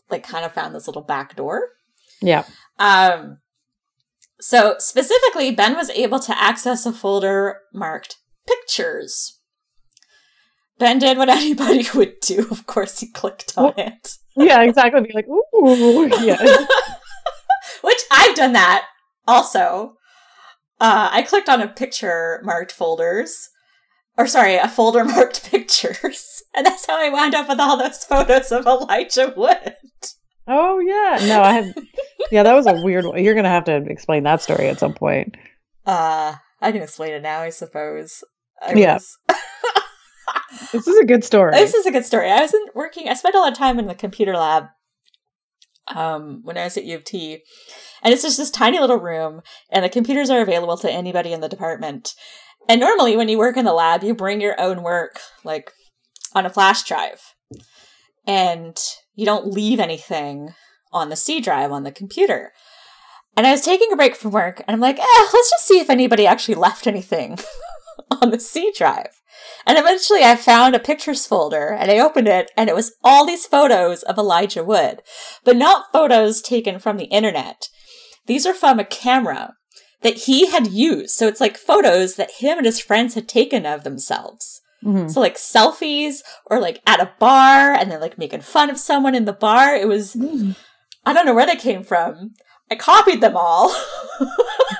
like 0.09 0.23
kind 0.23 0.45
of 0.45 0.53
found 0.53 0.73
this 0.73 0.87
little 0.87 1.01
back 1.01 1.35
door. 1.35 1.67
Yeah. 2.21 2.45
Um 2.79 3.39
so 4.43 4.75
specifically 4.77 5.51
Ben 5.51 5.73
was 5.73 5.89
able 5.91 6.19
to 6.19 6.37
access 6.37 6.85
a 6.85 6.91
folder 6.91 7.61
marked 7.73 8.17
pictures. 8.45 9.39
Ben 10.77 10.99
did 10.99 11.17
what 11.17 11.29
anybody 11.29 11.87
would 11.95 12.19
do. 12.19 12.47
Of 12.51 12.65
course 12.65 12.99
he 12.99 13.09
clicked 13.09 13.57
on 13.57 13.73
it. 13.77 14.17
Yeah, 14.35 14.61
exactly. 14.63 14.99
Be 14.99 15.13
like, 15.13 15.29
ooh, 15.29 16.09
yeah. 16.21 16.65
Which 17.83 18.01
I've 18.11 18.35
done 18.35 18.51
that 18.51 18.85
also. 19.25 19.95
Uh, 20.81 21.07
I 21.09 21.21
clicked 21.21 21.47
on 21.47 21.61
a 21.61 21.67
picture 21.69 22.41
marked 22.43 22.73
folders, 22.73 23.47
or 24.17 24.27
sorry, 24.27 24.57
a 24.57 24.67
folder 24.67 25.05
marked 25.05 25.49
pictures, 25.49 26.43
and 26.53 26.65
that's 26.65 26.85
how 26.85 27.01
I 27.01 27.07
wound 27.07 27.33
up 27.33 27.47
with 27.47 27.61
all 27.61 27.77
those 27.77 28.03
photos 28.03 28.51
of 28.51 28.65
Elijah 28.65 29.33
Wood. 29.37 29.75
Oh 30.47 30.79
yeah. 30.79 31.25
No, 31.27 31.41
I 31.41 31.53
have. 31.53 31.65
Yeah, 32.31 32.43
that 32.43 32.53
was 32.53 32.65
a 32.67 32.81
weird 32.81 33.05
one. 33.05 33.23
You're 33.23 33.35
gonna 33.35 33.49
have 33.49 33.65
to 33.65 33.75
explain 33.89 34.23
that 34.23 34.41
story 34.41 34.67
at 34.67 34.79
some 34.79 34.93
point. 34.93 35.35
Uh, 35.85 36.35
I 36.61 36.71
can 36.71 36.81
explain 36.81 37.13
it 37.13 37.21
now, 37.21 37.41
I 37.41 37.49
suppose. 37.49 38.23
I 38.61 38.73
Yeah. 38.73 38.93
was- 38.95 39.17
This 40.71 40.87
is 40.87 40.97
a 40.99 41.05
good 41.05 41.23
story. 41.23 41.51
this 41.51 41.73
is 41.73 41.85
a 41.85 41.91
good 41.91 42.05
story. 42.05 42.29
I 42.31 42.39
wasn't 42.41 42.75
working. 42.75 43.09
I 43.09 43.13
spent 43.15 43.35
a 43.35 43.39
lot 43.39 43.51
of 43.51 43.57
time 43.57 43.79
in 43.79 43.87
the 43.87 43.95
computer 43.95 44.33
lab 44.35 44.65
um, 45.93 46.41
when 46.43 46.57
I 46.57 46.63
was 46.63 46.77
at 46.77 46.85
U 46.85 46.95
of 46.95 47.03
T, 47.03 47.43
and 48.01 48.13
it's 48.13 48.21
just 48.23 48.37
this 48.37 48.49
tiny 48.51 48.79
little 48.79 48.97
room, 48.99 49.41
and 49.71 49.83
the 49.83 49.89
computers 49.89 50.29
are 50.29 50.41
available 50.41 50.77
to 50.77 50.91
anybody 50.91 51.33
in 51.33 51.41
the 51.41 51.49
department. 51.49 52.13
And 52.69 52.79
normally, 52.79 53.17
when 53.17 53.27
you 53.29 53.37
work 53.37 53.57
in 53.57 53.65
the 53.65 53.73
lab, 53.73 54.03
you 54.03 54.13
bring 54.15 54.39
your 54.41 54.59
own 54.59 54.83
work, 54.83 55.19
like 55.43 55.71
on 56.33 56.45
a 56.45 56.49
flash 56.49 56.83
drive, 56.83 57.21
and 58.25 58.77
you 59.15 59.25
don't 59.25 59.51
leave 59.51 59.79
anything 59.79 60.53
on 60.91 61.09
the 61.09 61.15
C 61.15 61.39
drive 61.39 61.71
on 61.71 61.83
the 61.83 61.91
computer. 61.91 62.51
And 63.35 63.47
I 63.47 63.51
was 63.51 63.61
taking 63.61 63.91
a 63.91 63.95
break 63.95 64.15
from 64.15 64.31
work, 64.31 64.59
and 64.59 64.75
I'm 64.75 64.79
like, 64.79 64.99
eh, 64.99 65.27
let's 65.33 65.49
just 65.49 65.65
see 65.65 65.79
if 65.79 65.89
anybody 65.89 66.27
actually 66.27 66.55
left 66.55 66.85
anything 66.85 67.39
on 68.21 68.29
the 68.29 68.39
C 68.39 68.71
drive. 68.77 69.21
And 69.65 69.77
eventually 69.77 70.23
I 70.23 70.35
found 70.35 70.75
a 70.75 70.79
pictures 70.79 71.25
folder 71.25 71.69
and 71.69 71.89
I 71.89 71.99
opened 71.99 72.27
it 72.27 72.51
and 72.55 72.69
it 72.69 72.75
was 72.75 72.95
all 73.03 73.25
these 73.25 73.45
photos 73.45 74.03
of 74.03 74.17
Elijah 74.17 74.63
Wood, 74.63 75.01
but 75.43 75.55
not 75.55 75.91
photos 75.91 76.41
taken 76.41 76.79
from 76.79 76.97
the 76.97 77.05
internet. 77.05 77.69
These 78.25 78.45
are 78.45 78.53
from 78.53 78.79
a 78.79 78.85
camera 78.85 79.55
that 80.01 80.23
he 80.23 80.47
had 80.47 80.67
used. 80.67 81.11
So 81.11 81.27
it's 81.27 81.41
like 81.41 81.57
photos 81.57 82.15
that 82.15 82.39
him 82.39 82.57
and 82.57 82.65
his 82.65 82.79
friends 82.79 83.15
had 83.15 83.27
taken 83.27 83.65
of 83.65 83.83
themselves. 83.83 84.61
Mhm. 84.83 85.11
So 85.11 85.19
like 85.19 85.35
selfies 85.37 86.21
or 86.47 86.59
like 86.59 86.81
at 86.87 86.99
a 86.99 87.11
bar 87.19 87.73
and 87.73 87.89
then 87.91 87.99
like 88.01 88.17
making 88.17 88.41
fun 88.41 88.69
of 88.69 88.77
someone 88.77 89.15
in 89.15 89.25
the 89.25 89.33
bar. 89.33 89.75
It 89.75 89.87
was, 89.87 90.15
I 91.05 91.13
don't 91.13 91.25
know 91.25 91.33
where 91.33 91.45
they 91.45 91.55
came 91.55 91.83
from. 91.83 92.33
I 92.71 92.75
copied 92.75 93.21
them 93.21 93.35
all 93.37 93.69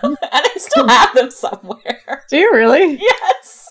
and 0.01 0.17
I 0.31 0.49
still 0.57 0.87
have 0.97 1.13
them 1.15 1.29
somewhere. 1.31 2.23
Do 2.29 2.37
you 2.37 2.51
really? 2.53 2.99
Yes. 3.09 3.69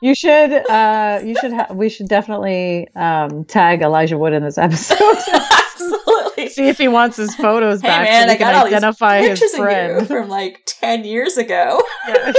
You 0.00 0.14
should. 0.14 0.52
Uh, 0.70 1.20
you 1.24 1.34
should. 1.40 1.52
Ha- 1.52 1.68
we 1.72 1.88
should 1.88 2.06
definitely 2.08 2.86
um, 2.94 3.44
tag 3.44 3.82
Elijah 3.82 4.16
Wood 4.16 4.32
in 4.32 4.42
this 4.42 4.56
episode. 4.58 4.96
Absolutely. 5.32 6.48
See 6.50 6.68
if 6.68 6.78
he 6.78 6.86
wants 6.88 7.16
his 7.16 7.34
photos 7.34 7.80
Hey 7.80 7.88
back 7.88 8.04
man, 8.08 8.22
so 8.22 8.26
we 8.28 8.34
I 8.34 8.36
can 8.36 8.66
identify 8.66 9.18
his 9.22 9.40
pictures 9.40 9.54
of 9.54 9.58
you 9.58 9.64
friend. 9.64 10.06
from 10.06 10.28
like 10.28 10.60
ten 10.66 11.04
years 11.04 11.36
ago. 11.36 11.82
Yeah. 12.08 12.32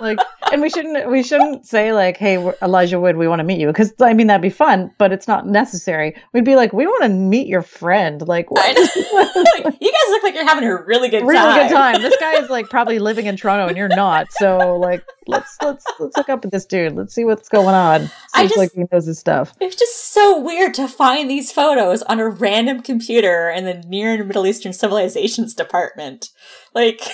Like, 0.00 0.18
and 0.52 0.60
we 0.62 0.70
shouldn't 0.70 1.10
we 1.10 1.22
shouldn't 1.22 1.66
say 1.66 1.92
like, 1.92 2.16
"Hey, 2.16 2.36
Elijah 2.62 3.00
Wood, 3.00 3.16
we 3.16 3.26
want 3.28 3.40
to 3.40 3.44
meet 3.44 3.58
you," 3.60 3.66
because 3.66 3.92
I 4.00 4.14
mean 4.14 4.26
that'd 4.28 4.42
be 4.42 4.50
fun, 4.50 4.90
but 4.98 5.12
it's 5.12 5.26
not 5.26 5.46
necessary. 5.46 6.14
We'd 6.32 6.44
be 6.44 6.56
like, 6.56 6.72
"We 6.72 6.86
want 6.86 7.02
to 7.04 7.08
meet 7.08 7.46
your 7.46 7.62
friend." 7.62 8.26
Like, 8.26 8.50
what? 8.50 8.76
Like, 9.62 9.76
you 9.80 9.92
guys 9.92 10.10
look 10.10 10.22
like 10.22 10.34
you're 10.34 10.46
having 10.46 10.64
a 10.64 10.76
really 10.84 11.08
good 11.08 11.20
time. 11.20 11.28
really 11.28 11.38
time. 11.42 11.68
good 11.68 11.74
time. 11.74 12.02
This 12.02 12.16
guy 12.18 12.34
is 12.40 12.48
like 12.48 12.68
probably 12.70 12.98
living 12.98 13.26
in 13.26 13.36
Toronto, 13.36 13.66
and 13.68 13.76
you're 13.76 13.88
not. 13.88 14.26
So 14.32 14.76
like, 14.76 15.04
let's 15.26 15.56
let's 15.62 15.84
let's 15.98 16.16
look 16.16 16.28
up 16.28 16.44
at 16.44 16.50
this 16.50 16.64
dude. 16.66 16.94
Let's 16.94 17.14
see 17.14 17.24
what's 17.24 17.48
going 17.48 17.74
on. 17.74 18.00
Seems 18.00 18.12
I 18.34 18.42
just- 18.44 18.56
like 18.58 18.72
he 18.72 18.84
knows 18.90 19.06
his 19.06 19.18
stuff. 19.18 19.54
it's 19.60 19.76
just 19.76 20.12
so 20.12 20.40
weird 20.40 20.74
to 20.74 20.88
find 20.88 21.28
these 21.30 21.52
photos 21.52 22.02
on 22.02 22.18
a 22.20 22.28
random 22.28 22.80
computer 22.82 23.50
in 23.50 23.64
the 23.64 23.74
Near 23.74 24.14
and 24.14 24.26
Middle 24.26 24.46
Eastern 24.46 24.72
Civilizations 24.72 25.54
Department. 25.54 26.30
Like? 26.74 27.00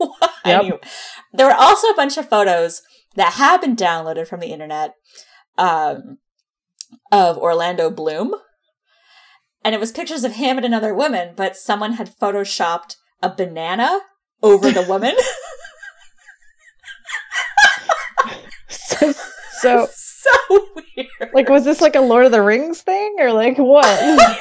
Yep. 0.46 0.60
Anyway, 0.60 0.78
there 1.32 1.46
were 1.46 1.54
also 1.54 1.88
a 1.88 1.96
bunch 1.96 2.16
of 2.16 2.28
photos 2.28 2.80
that 3.16 3.32
had 3.32 3.60
been 3.60 3.74
downloaded 3.74 4.28
from 4.28 4.38
the 4.38 4.52
internet 4.52 4.94
um, 5.58 6.18
of 7.10 7.36
Orlando 7.36 7.90
Bloom. 7.90 8.36
And 9.64 9.74
it 9.74 9.80
was 9.80 9.90
pictures 9.90 10.22
of 10.22 10.34
him 10.34 10.56
and 10.56 10.64
another 10.64 10.94
woman, 10.94 11.32
but 11.34 11.56
someone 11.56 11.94
had 11.94 12.14
photoshopped 12.22 12.94
a 13.20 13.34
banana 13.34 14.02
over 14.40 14.70
the 14.70 14.82
woman. 14.82 15.16
So, 18.86 19.12
so 19.60 19.88
so 19.94 20.68
weird. 20.96 21.30
like, 21.32 21.48
was 21.48 21.64
this 21.64 21.80
like 21.80 21.96
a 21.96 22.00
Lord 22.00 22.26
of 22.26 22.32
the 22.32 22.42
Rings 22.42 22.82
thing, 22.82 23.16
or 23.18 23.32
like 23.32 23.58
what? 23.58 23.84
I 23.84 24.22
have 24.22 24.40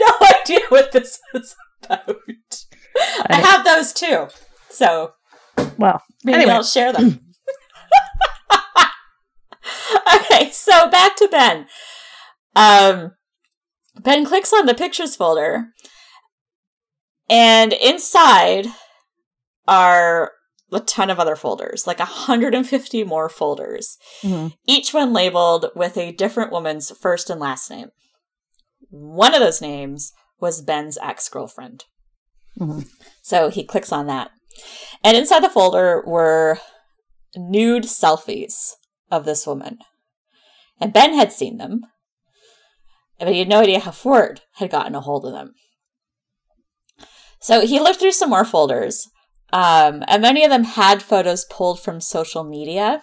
no 0.00 0.26
idea 0.40 0.60
what 0.68 0.92
this 0.92 1.20
was 1.32 1.54
about. 1.84 2.64
I 3.28 3.36
have 3.36 3.64
those 3.64 3.92
too. 3.92 4.28
So 4.72 5.12
Well, 5.78 6.02
maybe 6.24 6.38
Anyway. 6.38 6.52
I'll 6.52 6.64
share 6.64 6.92
them. 6.92 7.20
okay, 10.14 10.50
so 10.50 10.88
back 10.90 11.16
to 11.16 11.28
Ben. 11.28 11.66
Um 12.56 13.12
Ben 14.00 14.24
clicks 14.24 14.52
on 14.52 14.66
the 14.66 14.74
pictures 14.74 15.14
folder 15.14 15.66
and 17.28 17.72
inside 17.72 18.66
are 19.68 20.32
a 20.72 20.80
ton 20.80 21.10
of 21.10 21.20
other 21.20 21.36
folders, 21.36 21.86
like 21.86 21.98
150 21.98 23.04
more 23.04 23.28
folders 23.28 23.98
mhm. 24.22 24.54
each 24.66 24.94
one 24.94 25.12
labeled 25.12 25.66
with 25.76 25.98
a 25.98 26.12
different 26.12 26.50
woman's 26.50 26.90
first 26.98 27.28
and 27.28 27.38
last 27.40 27.70
name. 27.70 27.88
One 28.88 29.34
of 29.34 29.40
those 29.40 29.60
names 29.60 30.12
was 30.40 30.62
Ben's 30.62 30.98
ex 31.02 31.28
girlfriend. 31.28 31.84
Mhm. 32.58 32.86
So 33.22 33.48
he 33.48 33.64
clicks 33.64 33.92
on 33.92 34.06
that. 34.06 34.30
And 35.04 35.16
inside 35.16 35.42
the 35.42 35.50
folder 35.50 36.02
were 36.06 36.58
nude 37.36 37.84
selfies 37.84 38.72
of 39.10 39.24
this 39.24 39.46
woman. 39.46 39.78
And 40.80 40.92
Ben 40.92 41.14
had 41.14 41.32
seen 41.32 41.58
them, 41.58 41.82
but 43.18 43.28
he 43.28 43.38
had 43.40 43.48
no 43.48 43.60
idea 43.60 43.80
how 43.80 43.90
Forde 43.92 44.40
had 44.54 44.70
gotten 44.70 44.94
a 44.94 45.00
hold 45.00 45.24
of 45.24 45.32
them. 45.32 45.54
So 47.40 47.66
he 47.66 47.80
looked 47.80 48.00
through 48.00 48.12
some 48.12 48.30
more 48.30 48.44
folders, 48.44 49.08
um, 49.52 50.02
and 50.08 50.22
many 50.22 50.44
of 50.44 50.50
them 50.50 50.64
had 50.64 51.02
photos 51.02 51.44
pulled 51.50 51.80
from 51.80 52.00
social 52.00 52.44
media. 52.44 53.02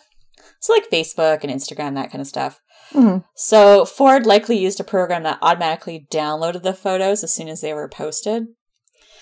So, 0.62 0.74
like 0.74 0.90
Facebook 0.90 1.44
and 1.44 1.52
Instagram, 1.52 1.96
that 1.96 2.12
kind 2.12 2.22
of 2.22 2.28
stuff. 2.28 2.60
Mhm. 2.92 3.24
So, 3.36 3.86
Forde 3.86 4.26
likely 4.26 4.58
used 4.58 4.80
a 4.80 4.84
program 4.84 5.24
that 5.24 5.40
automatically 5.42 6.08
downloaded 6.12 6.64
the 6.64 6.74
photos 6.74 7.24
as 7.24 7.34
soon 7.34 7.48
as 7.48 7.62
they 7.62 7.74
were 7.74 7.88
posted 7.88 8.48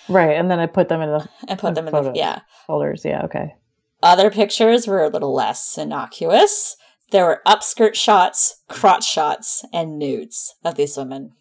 right. 0.08 0.32
And 0.32 0.50
then 0.50 0.58
I 0.58 0.66
put 0.66 0.88
them 0.88 1.00
in 1.00 1.10
the 1.10 1.28
and 1.48 1.58
put 1.58 1.74
them 1.74 1.88
in 1.88 1.92
the. 1.92 2.12
Yeah. 2.14 2.40
folders. 2.66 3.02
Yeah, 3.04 3.22
okay. 3.24 3.54
Other 4.02 4.30
pictures 4.30 4.86
were 4.86 5.02
a 5.02 5.08
little 5.08 5.34
less 5.34 5.76
innocuous. 5.76 6.76
There 7.10 7.24
were 7.24 7.42
upskirt 7.46 7.94
shots, 7.94 8.62
crotch 8.68 9.08
shots, 9.08 9.64
and 9.72 9.98
nudes 9.98 10.54
of 10.64 10.76
these 10.76 10.96
women. 10.96 11.32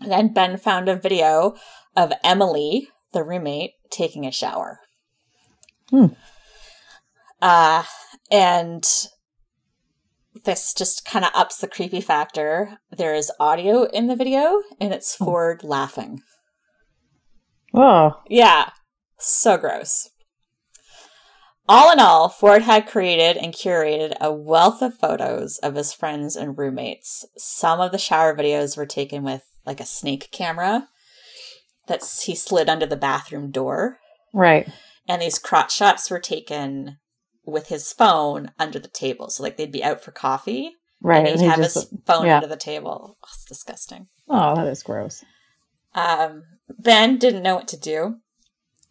Then 0.00 0.32
Ben 0.32 0.56
found 0.56 0.88
a 0.88 0.96
video 0.96 1.54
of 1.96 2.12
Emily, 2.24 2.88
the 3.12 3.22
roommate, 3.22 3.74
taking 3.90 4.26
a 4.26 4.32
shower. 4.32 4.80
Hmm. 5.90 6.06
Uh, 7.40 7.84
and 8.30 8.84
this 10.44 10.74
just 10.74 11.04
kind 11.04 11.24
of 11.24 11.30
ups 11.34 11.58
the 11.58 11.68
creepy 11.68 12.00
factor. 12.00 12.78
There 12.90 13.14
is 13.14 13.30
audio 13.38 13.84
in 13.84 14.08
the 14.08 14.16
video, 14.16 14.62
and 14.80 14.92
it's 14.92 15.14
Forde 15.14 15.62
laughing. 15.62 16.22
Oh, 17.74 18.20
Yeah, 18.28 18.70
so 19.18 19.56
gross. 19.56 20.08
All 21.68 21.92
in 21.92 22.00
all, 22.00 22.28
Forde 22.28 22.62
had 22.62 22.88
created 22.88 23.36
and 23.36 23.54
curated 23.54 24.14
a 24.20 24.32
wealth 24.32 24.82
of 24.82 24.98
photos 24.98 25.58
of 25.58 25.76
his 25.76 25.92
friends 25.92 26.34
and 26.36 26.58
roommates. 26.58 27.24
Some 27.36 27.80
of 27.80 27.92
the 27.92 27.98
shower 27.98 28.36
videos 28.36 28.76
were 28.76 28.84
taken 28.86 29.22
with 29.22 29.42
like 29.64 29.80
a 29.80 29.86
snake 29.86 30.28
camera 30.32 30.88
that 31.86 32.02
he 32.24 32.34
slid 32.34 32.68
under 32.68 32.84
the 32.86 32.96
bathroom 32.96 33.50
door, 33.50 33.98
right. 34.34 34.68
and 35.08 35.22
these 35.22 35.38
crotch 35.38 35.74
shots 35.74 36.10
were 36.10 36.18
taken 36.20 36.98
with 37.44 37.68
his 37.68 37.92
phone 37.92 38.50
under 38.58 38.78
the 38.78 38.88
table. 38.88 39.30
So 39.30 39.42
like 39.44 39.56
they'd 39.56 39.72
be 39.72 39.84
out 39.84 40.00
for 40.02 40.10
coffee, 40.10 40.72
Right. 41.00 41.26
and 41.26 41.28
he'd 41.40 41.44
he 41.44 41.46
have 41.46 41.58
just- 41.58 41.74
his 41.90 42.00
phone 42.06 42.26
yeah. 42.26 42.36
under 42.36 42.48
the 42.48 42.56
table. 42.56 43.16
Oh, 43.22 43.26
it's 43.28 43.44
disgusting. 43.44 44.08
oh, 44.28 44.56
that 44.56 44.66
is 44.66 44.82
gross. 44.82 45.24
Um, 45.94 46.44
ben 46.68 47.18
didn't 47.18 47.42
know 47.42 47.56
what 47.56 47.68
to 47.68 47.76
do. 47.76 48.16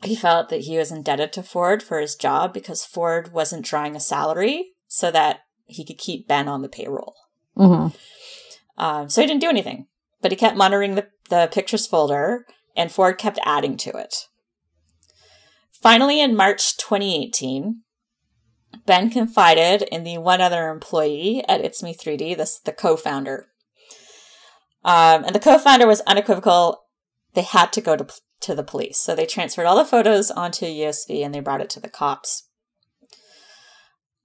He 0.04 0.16
felt 0.16 0.50
that 0.50 0.62
he 0.62 0.78
was 0.78 0.92
indebted 0.92 1.32
to 1.34 1.44
Forde 1.44 1.84
for 1.84 2.00
his 2.00 2.16
job 2.16 2.54
because 2.54 2.86
Forde 2.86 3.32
wasn't 3.32 3.66
drawing 3.66 3.96
a 3.96 4.00
salary 4.00 4.72
so 4.88 5.12
that 5.12 5.42
he 5.66 5.86
could 5.86 5.98
keep 5.98 6.28
Ben 6.28 6.48
on 6.48 6.62
the 6.62 6.70
payroll. 6.70 7.16
hmm 7.56 7.88
Um, 8.78 9.10
so 9.10 9.22
he 9.22 9.28
didn't 9.28 9.42
do 9.42 9.50
anything, 9.50 9.88
but 10.22 10.32
he 10.32 10.36
kept 10.36 10.58
monitoring 10.58 10.96
the, 10.96 11.08
the 11.30 11.50
pictures 11.52 11.86
folder, 11.86 12.46
and 12.76 12.92
Forde 12.92 13.18
kept 13.18 13.40
adding 13.46 13.78
to 13.78 13.92
it. 13.92 14.28
Finally, 15.72 16.20
in 16.22 16.36
March 16.36 16.78
2018, 16.78 17.82
Ben 18.86 19.10
confided 19.10 19.84
in 19.84 20.04
the 20.04 20.18
one 20.18 20.42
other 20.42 20.70
employee 20.70 21.44
at 21.48 21.62
It's 21.62 21.84
Me 21.84 21.94
3D, 21.94 22.38
this 22.38 22.60
the 22.60 22.72
co-founder. 22.72 23.48
Um, 24.84 25.24
and 25.26 25.36
the 25.36 25.40
co-founder 25.40 25.88
was 25.88 26.02
unequivocal. 26.02 26.84
They 27.34 27.44
had 27.44 27.72
to 27.74 27.82
go 27.82 27.96
to 27.96 28.08
to 28.42 28.56
the 28.56 28.64
police, 28.64 28.98
so 28.98 29.14
they 29.16 29.28
transferred 29.28 29.66
all 29.68 29.76
the 29.76 29.86
photos 29.86 30.32
onto 30.32 30.66
a 30.66 30.80
USB 30.80 31.24
and 31.24 31.34
they 31.34 31.40
brought 31.40 31.62
it 31.62 31.70
to 31.72 31.80
the 31.80 31.90
cops. 31.90 32.48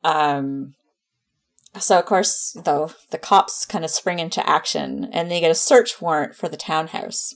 Um, 0.02 0.74
so 1.78 1.98
of 1.98 2.06
course, 2.06 2.56
though, 2.64 2.92
the 3.10 3.18
cops 3.18 3.66
kind 3.66 3.84
of 3.84 3.90
spring 3.90 4.18
into 4.18 4.48
action 4.48 5.10
and 5.12 5.30
they 5.30 5.40
get 5.40 5.50
a 5.50 5.54
search 5.54 6.00
warrant 6.00 6.34
for 6.34 6.48
the 6.48 6.56
townhouse. 6.56 7.34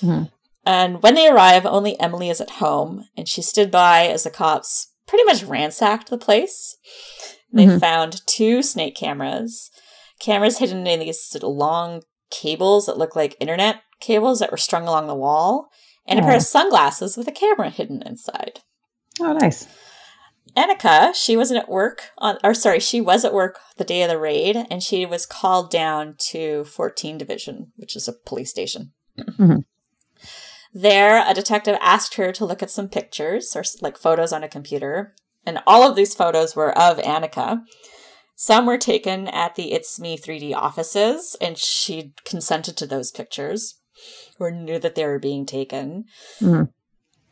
Mhm. 0.00 0.30
And 0.64 1.02
when 1.02 1.14
they 1.14 1.28
arrive, 1.28 1.66
only 1.66 1.98
Emily 1.98 2.30
is 2.30 2.40
at 2.40 2.50
home, 2.50 3.08
and 3.16 3.28
she 3.28 3.42
stood 3.42 3.70
by 3.70 4.06
as 4.06 4.24
the 4.24 4.30
cops 4.30 4.88
pretty 5.06 5.24
much 5.24 5.42
ransacked 5.42 6.10
the 6.10 6.18
place. 6.18 6.76
They 7.52 7.66
Mhm. 7.66 7.80
found 7.80 8.26
two 8.26 8.62
snake 8.62 8.94
cameras, 8.94 9.70
cameras 10.20 10.58
hidden 10.58 10.86
in 10.86 11.00
these 11.00 11.36
long 11.42 12.02
cables 12.30 12.86
that 12.86 12.98
look 12.98 13.14
like 13.16 13.36
internet 13.40 13.82
cables 14.00 14.38
that 14.38 14.50
were 14.50 14.56
strung 14.56 14.86
along 14.88 15.06
the 15.06 15.14
wall, 15.14 15.70
and 16.06 16.18
a 16.18 16.22
pair 16.22 16.32
Oh. 16.32 16.36
of 16.36 16.42
sunglasses 16.42 17.16
with 17.16 17.28
a 17.28 17.32
camera 17.32 17.68
hidden 17.70 18.02
inside. 18.02 18.60
Oh, 19.20 19.32
nice. 19.34 19.66
Annika, 20.56 21.14
she 21.14 21.36
wasn't 21.36 21.60
at 21.60 21.68
work 21.68 22.10
on, 22.18 22.38
or 22.42 22.54
sorry, 22.54 22.80
she 22.80 23.00
was 23.00 23.24
at 23.24 23.34
work 23.34 23.60
the 23.76 23.84
day 23.84 24.02
of 24.02 24.08
the 24.08 24.18
raid, 24.18 24.66
and 24.70 24.82
she 24.82 25.06
was 25.06 25.26
called 25.26 25.70
down 25.70 26.16
to 26.30 26.64
14 26.64 27.18
Division, 27.18 27.72
which 27.76 27.94
is 27.94 28.08
a 28.08 28.12
police 28.12 28.50
station. 28.50 28.92
Mhm. 29.18 29.64
There, 30.72 31.22
a 31.28 31.34
detective 31.34 31.76
asked 31.80 32.14
her 32.14 32.32
to 32.32 32.44
look 32.44 32.62
at 32.62 32.70
some 32.70 32.88
pictures 32.88 33.54
or 33.54 33.62
like 33.80 33.98
photos 33.98 34.32
on 34.32 34.42
a 34.42 34.48
computer, 34.48 35.14
and 35.44 35.62
all 35.66 35.88
of 35.88 35.94
these 35.96 36.14
photos 36.14 36.56
were 36.56 36.76
of 36.76 36.98
Annika. 36.98 37.60
Some 38.42 38.64
were 38.64 38.78
taken 38.78 39.28
at 39.28 39.54
the 39.54 39.72
It's 39.74 40.00
Me 40.00 40.16
3D 40.16 40.54
offices, 40.54 41.36
and 41.42 41.58
she 41.58 42.14
consented 42.24 42.74
to 42.78 42.86
those 42.86 43.10
pictures 43.10 43.78
or 44.38 44.50
knew 44.50 44.78
that 44.78 44.94
they 44.94 45.04
were 45.04 45.18
being 45.18 45.44
taken. 45.44 46.06
Mhm. 46.40 46.72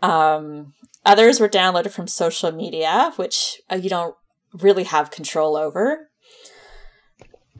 Um, 0.03 0.75
others 1.07 1.40
were 1.40 1.49
downloaded 1.49 1.92
from 1.92 2.09
social 2.09 2.53
media, 2.53 3.14
which 3.16 3.59
uh, 3.73 3.77
you 3.77 3.88
don't 3.88 4.16
really 4.53 4.85
have 4.85 5.11
control 5.11 5.57
over. 5.57 6.11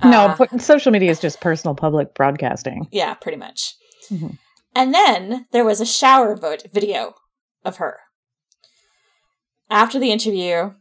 no, 0.05 0.27
Uh, 0.39 0.59
social 0.59 0.93
media 0.93 1.11
is 1.11 1.19
just 1.19 1.41
personal 1.41 1.75
public 1.75 2.13
broadcasting. 2.15 2.87
yeah, 2.93 3.15
pretty 3.15 3.39
much. 3.39 3.77
Mhm. 4.11 4.37
And 4.75 4.93
then 4.93 5.47
there 5.53 5.65
was 5.65 5.81
a 5.81 5.87
shower 5.87 6.37
vote 6.37 6.65
video 6.71 7.15
of 7.65 7.79
her. 7.79 7.99
After 9.71 9.99
the 9.99 10.13
interview, 10.13 10.75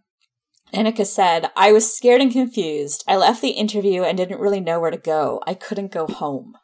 Annika 0.73 1.05
said, 1.05 1.49
I 1.55 1.71
was 1.71 1.95
scared 1.95 2.21
and 2.21 2.31
confused. 2.31 3.03
I 3.07 3.15
left 3.15 3.41
the 3.41 3.51
interview 3.51 4.03
and 4.03 4.17
didn't 4.17 4.39
really 4.39 4.59
know 4.59 4.79
where 4.79 4.91
to 4.91 4.97
go. 4.97 5.41
I 5.47 5.53
couldn't 5.53 5.91
go 5.91 6.07
home. 6.07 6.55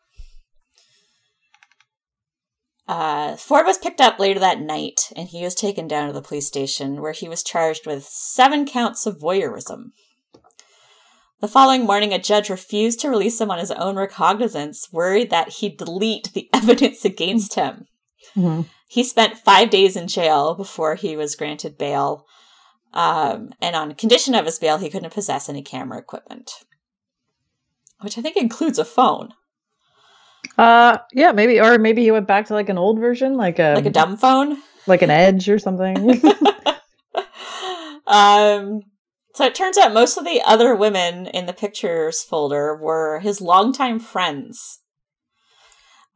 Uh, 2.88 3.36
Forde 3.38 3.66
was 3.66 3.78
picked 3.78 4.02
up 4.02 4.20
later 4.20 4.42
that 4.42 4.60
night 4.60 5.12
and 5.16 5.30
he 5.30 5.44
was 5.44 5.56
taken 5.56 5.88
down 5.88 6.08
to 6.08 6.14
the 6.14 6.22
police 6.22 6.48
station 6.48 7.02
where 7.02 7.14
he 7.14 7.30
was 7.30 7.42
charged 7.42 7.88
with 7.88 8.04
seven 8.04 8.66
counts 8.66 9.06
of 9.06 9.20
voyeurism. 9.20 9.92
The 11.40 11.48
following 11.48 11.86
morning, 11.86 12.14
a 12.14 12.20
judge 12.20 12.50
refused 12.50 13.00
to 13.02 13.10
release 13.10 13.40
him 13.40 13.52
on 13.52 13.60
his 13.60 13.72
own 13.72 13.96
recognizance, 13.98 14.88
worried 14.92 15.30
that 15.30 15.50
he'd 15.50 15.78
delete 15.78 16.32
the 16.34 16.50
evidence 16.54 17.04
against 17.04 17.56
him. 17.56 17.86
Mhm. 18.36 18.66
He 18.88 19.04
spent 19.04 19.40
five 19.40 19.70
days 19.70 19.96
in 19.96 20.08
jail 20.08 20.54
before 20.54 20.96
he 20.96 21.18
was 21.18 21.36
granted 21.36 21.78
bail. 21.78 22.26
Um, 22.94 23.54
and 23.60 23.76
on 23.76 23.94
condition 23.96 24.36
of 24.36 24.46
his 24.46 24.60
bail, 24.60 24.78
he 24.78 24.90
couldn't 24.90 25.14
possess 25.14 25.50
any 25.50 25.64
camera 25.64 25.98
equipment, 25.98 26.52
which 28.02 28.18
I 28.18 28.22
think 28.22 28.38
includes 28.38 28.78
a 28.78 28.86
phone, 28.86 29.34
Uh, 30.58 30.98
yeah, 31.12 31.32
maybe, 31.32 31.60
or 31.60 31.80
maybe 31.80 32.04
he 32.04 32.12
went 32.12 32.28
back 32.28 32.46
to 32.48 32.54
like 32.54 32.70
an 32.70 32.78
old 32.78 33.00
version, 33.00 33.36
like 33.36 33.58
a 33.60 33.74
like 33.76 33.88
a 33.88 33.90
dumb 33.90 34.16
phone. 34.18 34.58
like 34.86 35.02
an 35.02 35.10
Edge 35.10 35.50
or 35.50 35.58
something. 35.58 36.22
um, 38.08 38.82
so 39.34 39.46
it 39.46 39.56
turns 39.56 39.78
out 39.78 39.94
most 39.94 40.18
of 40.18 40.26
the 40.26 40.42
other 40.46 40.76
women 40.76 41.26
in 41.28 41.48
the 41.48 41.54
pictures 41.54 42.22
folder 42.22 42.76
were 42.76 43.20
his 43.22 43.42
longtime 43.42 44.00
friends. 44.00 44.82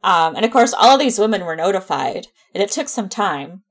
Um, 0.04 0.36
and 0.36 0.44
of 0.44 0.52
course, 0.52 0.72
all 0.72 0.94
of 0.94 1.00
these 1.00 1.18
women 1.18 1.44
were 1.44 1.56
notified, 1.56 2.28
and 2.54 2.62
it 2.62 2.70
took 2.70 2.88
some 2.88 3.08
time. 3.08 3.64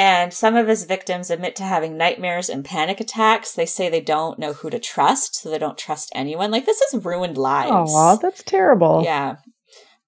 And 0.00 0.32
some 0.32 0.56
of 0.56 0.66
his 0.66 0.84
victims 0.84 1.28
admit 1.28 1.54
to 1.56 1.62
having 1.62 1.98
nightmares 1.98 2.48
and 2.48 2.64
panic 2.64 3.00
attacks. 3.00 3.52
They 3.52 3.66
say 3.66 3.90
they 3.90 4.00
don't 4.00 4.38
know 4.38 4.54
who 4.54 4.70
to 4.70 4.78
trust, 4.78 5.34
so 5.34 5.50
they 5.50 5.58
don't 5.58 5.76
trust 5.76 6.10
anyone. 6.14 6.50
Like 6.50 6.64
this 6.64 6.82
has 6.90 7.04
ruined 7.04 7.36
lives. 7.36 7.92
Oh, 7.94 8.18
that's 8.22 8.42
terrible. 8.42 9.02
yeah. 9.04 9.36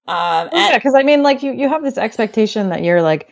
Um, 0.07 0.49
Well, 0.51 0.71
yeah, 0.71 0.77
because 0.79 0.95
I 0.95 1.03
mean, 1.03 1.21
like 1.21 1.43
you, 1.43 1.51
you 1.53 1.69
have 1.69 1.83
this 1.83 1.99
expectation 1.99 2.69
that 2.69 2.83
you're 2.83 3.03
like 3.03 3.29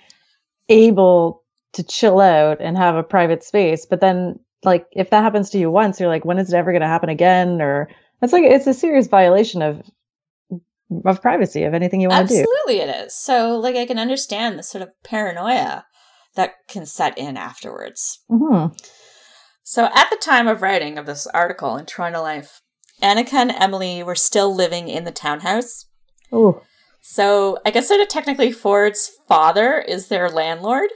able 0.69 1.41
to 1.73 1.81
chill 1.81 2.19
out 2.21 2.61
and 2.61 2.77
have 2.77 2.95
a 2.95 3.01
private 3.01 3.43
space, 3.43 3.87
but 3.87 3.99
then 3.99 4.39
like 4.63 4.85
if 4.91 5.09
that 5.09 5.23
happens 5.23 5.49
to 5.49 5.57
you 5.57 5.71
once, 5.71 5.99
you're 5.99 6.09
like, 6.09 6.25
when 6.25 6.37
is 6.37 6.53
it 6.53 6.57
ever 6.57 6.71
going 6.71 6.81
to 6.81 6.87
happen 6.87 7.09
again? 7.09 7.59
Or 7.59 7.89
it's 8.21 8.33
like 8.33 8.43
it's 8.43 8.67
a 8.67 8.73
serious 8.75 9.07
violation 9.07 9.63
of 9.63 9.81
of 11.05 11.23
privacy 11.23 11.63
of 11.63 11.73
anything 11.73 12.01
you 12.01 12.09
want 12.09 12.27
to 12.29 12.35
do. 12.35 12.41
Absolutely, 12.41 12.81
it 12.81 13.05
is. 13.07 13.15
So, 13.15 13.57
like, 13.57 13.75
I 13.75 13.87
can 13.87 13.97
understand 13.97 14.59
the 14.59 14.63
sort 14.63 14.81
of 14.83 14.89
paranoia 15.03 15.85
that 16.35 16.53
can 16.67 16.85
set 16.85 17.17
in 17.17 17.37
afterwards. 17.37 18.19
hmm 18.29 18.67
So, 19.63 19.85
at 19.93 20.09
the 20.09 20.17
time 20.21 20.47
of 20.47 20.61
writing 20.61 20.97
of 20.97 21.05
this 21.05 21.27
article 21.27 21.77
in 21.77 21.85
Toronto 21.85 22.21
Life, 22.21 22.61
Annika 23.01 23.33
and 23.33 23.51
Emily 23.51 24.03
were 24.03 24.15
still 24.15 24.53
living 24.53 24.87
in 24.89 25.03
the 25.05 25.11
townhouse. 25.11 25.85
Oh, 26.31 26.61
So, 27.01 27.57
I 27.65 27.71
guess 27.71 27.87
sort 27.87 27.99
of 28.01 28.07
technically 28.07 28.51
Forde's 28.51 29.11
father 29.27 29.79
is 29.79 30.07
their 30.07 30.29
landlord, 30.29 30.89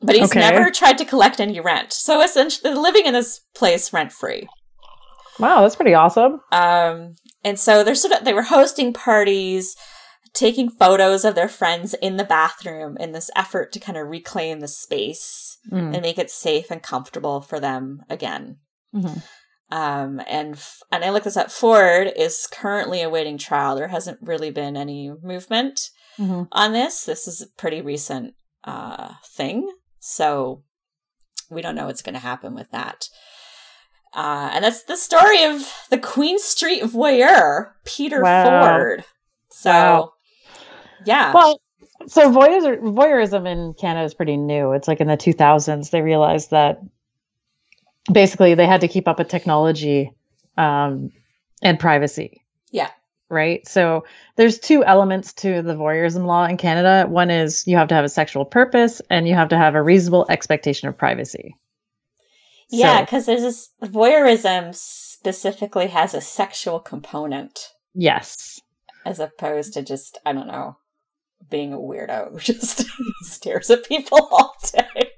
but 0.00 0.14
he's 0.16 0.30
Okay. 0.30 0.40
never 0.40 0.70
tried 0.70 0.98
to 0.98 1.04
collect 1.04 1.40
any 1.40 1.60
rent. 1.60 1.92
So, 1.92 2.22
essentially, 2.22 2.70
they're 2.72 2.80
living 2.80 3.06
in 3.06 3.12
this 3.12 3.40
place 3.54 3.92
rent 3.92 4.12
free. 4.12 4.48
wow, 5.38 5.60
that's 5.62 5.76
pretty 5.76 5.94
awesome. 5.94 6.40
Um, 6.52 7.16
and 7.42 7.58
so 7.58 7.82
they're 7.84 7.94
sort 7.94 8.14
of 8.14 8.24
they 8.24 8.32
were 8.32 8.42
hosting 8.42 8.92
parties, 8.92 9.76
taking 10.34 10.68
photos 10.68 11.24
of 11.24 11.34
their 11.36 11.48
friends 11.48 11.94
in 11.94 12.16
the 12.16 12.24
bathroom 12.24 12.96
in 12.98 13.12
this 13.12 13.30
effort 13.36 13.72
to 13.72 13.80
kind 13.80 13.96
of 13.96 14.08
reclaim 14.08 14.60
the 14.60 14.68
space 14.68 15.58
Mm. 15.72 15.94
and 15.94 16.02
make 16.02 16.18
it 16.18 16.30
safe 16.30 16.70
and 16.70 16.82
comfortable 16.82 17.40
for 17.40 17.58
them 17.58 18.02
again. 18.10 18.58
Mhm. 18.94 19.22
Um, 19.70 20.20
and 20.26 20.54
f- 20.56 20.82
and 20.92 21.02
I 21.04 21.08
looked 21.10 21.24
this 21.24 21.36
up. 21.38 21.50
Forde 21.50 22.12
is 22.16 22.46
currently 22.46 23.00
awaiting 23.00 23.38
trial. 23.38 23.74
There 23.76 23.88
hasn't 23.88 24.18
really 24.20 24.50
been 24.50 24.76
any 24.76 25.10
movement 25.22 25.88
Mhm. 26.18 26.48
on 26.52 26.72
this. 26.72 27.04
This 27.04 27.26
is 27.26 27.40
a 27.40 27.46
pretty 27.56 27.80
recent 27.80 28.34
uh, 28.66 29.14
thing, 29.26 29.70
so 30.00 30.62
we 31.50 31.60
don't 31.62 31.74
know 31.74 31.86
what's 31.86 32.00
going 32.02 32.14
to 32.14 32.18
happen 32.20 32.54
with 32.54 32.70
that. 32.70 33.08
Uh, 34.14 34.50
and 34.54 34.64
that's 34.64 34.84
the 34.84 34.96
story 34.96 35.44
of 35.44 35.70
the 35.90 35.98
Queen 35.98 36.38
Street 36.38 36.82
voyeur, 36.84 37.72
Peter 37.84 38.22
Wow. 38.22 38.44
Forde. 38.64 39.04
So, 39.50 39.70
Wow. 39.70 40.12
Yeah. 41.06 41.32
Well, 41.32 41.60
so 42.06 42.30
voyeur, 42.30 42.78
voyeurism 42.80 43.46
in 43.46 43.74
Canada 43.74 44.04
is 44.04 44.14
pretty 44.14 44.36
new. 44.36 44.72
It's 44.72 44.88
like 44.88 45.00
in 45.00 45.08
the 45.08 45.16
2000s 45.16 45.90
they 45.90 46.02
realized 46.02 46.50
that 46.50 46.80
basically 48.12 48.54
they 48.54 48.66
had 48.66 48.82
to 48.82 48.88
keep 48.88 49.08
up 49.08 49.18
with 49.18 49.28
technology 49.28 50.12
um, 50.56 51.10
and 51.62 51.78
privacy. 51.78 52.42
Yeah. 52.70 52.90
Right. 53.30 53.66
So 53.66 54.04
there's 54.36 54.58
two 54.58 54.84
elements 54.84 55.32
to 55.34 55.62
the 55.62 55.74
voyeurism 55.74 56.26
law 56.26 56.44
in 56.44 56.56
Canada. 56.56 57.08
One 57.08 57.30
is 57.30 57.66
you 57.66 57.76
have 57.76 57.88
to 57.88 57.94
have 57.94 58.04
a 58.04 58.08
sexual 58.10 58.44
purpose, 58.44 59.00
and 59.08 59.26
you 59.26 59.34
have 59.34 59.48
to 59.48 59.56
have 59.56 59.74
a 59.74 59.82
reasonable 59.82 60.26
expectation 60.28 60.88
of 60.88 60.98
privacy. 60.98 61.56
yeah, 62.68 62.98
So- 62.98 63.04
because 63.04 63.26
there's 63.26 63.42
this 63.42 63.70
voyeurism 63.82 64.74
specifically 64.74 65.86
has 65.88 66.12
a 66.12 66.20
sexual 66.20 66.80
component 66.80 67.72
yes. 67.94 68.60
as 69.06 69.20
opposed 69.20 69.72
to 69.72 69.82
just, 69.82 70.18
I 70.26 70.32
don't 70.34 70.46
know, 70.46 70.76
being 71.50 71.72
a 71.72 71.78
weirdo 71.78 72.32
who 72.32 72.38
just 72.52 72.84
stares 73.22 73.70
at 73.70 73.84
people 73.84 74.28
all 74.30 74.54
day. 74.72 75.10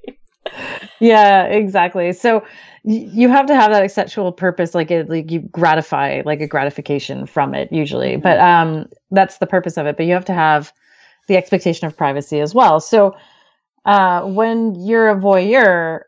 Yeah, 1.01 1.45
exactly. 1.45 2.13
So 2.13 2.41
y- 2.85 3.09
you 3.13 3.29
have 3.29 3.47
to 3.47 3.55
have 3.55 3.71
that 3.73 3.91
sexual 3.91 4.33
purpose, 4.33 4.75
like 4.75 4.91
it, 4.91 5.09
like 5.11 5.31
you 5.31 5.41
gratify, 5.41 6.23
like 6.25 6.41
a 6.41 6.47
gratification 6.47 7.27
from 7.27 7.55
it 7.55 7.71
usually. 7.73 8.17
Mhm. 8.17 8.23
But 8.23 8.39
um, 8.41 8.87
that's 9.11 9.39
the 9.39 9.47
purpose 9.47 9.77
of 9.77 9.87
it. 9.87 9.97
But 9.97 10.07
you 10.07 10.15
have 10.15 10.25
to 10.27 10.35
have 10.35 10.73
the 11.29 11.37
expectation 11.37 11.87
of 11.87 11.97
privacy 11.97 12.41
as 12.41 12.55
well. 12.55 12.81
So 12.81 13.15
uh, 13.85 14.23
when 14.23 14.75
you're 14.77 15.11
a 15.11 15.17
voyeur, 15.17 16.01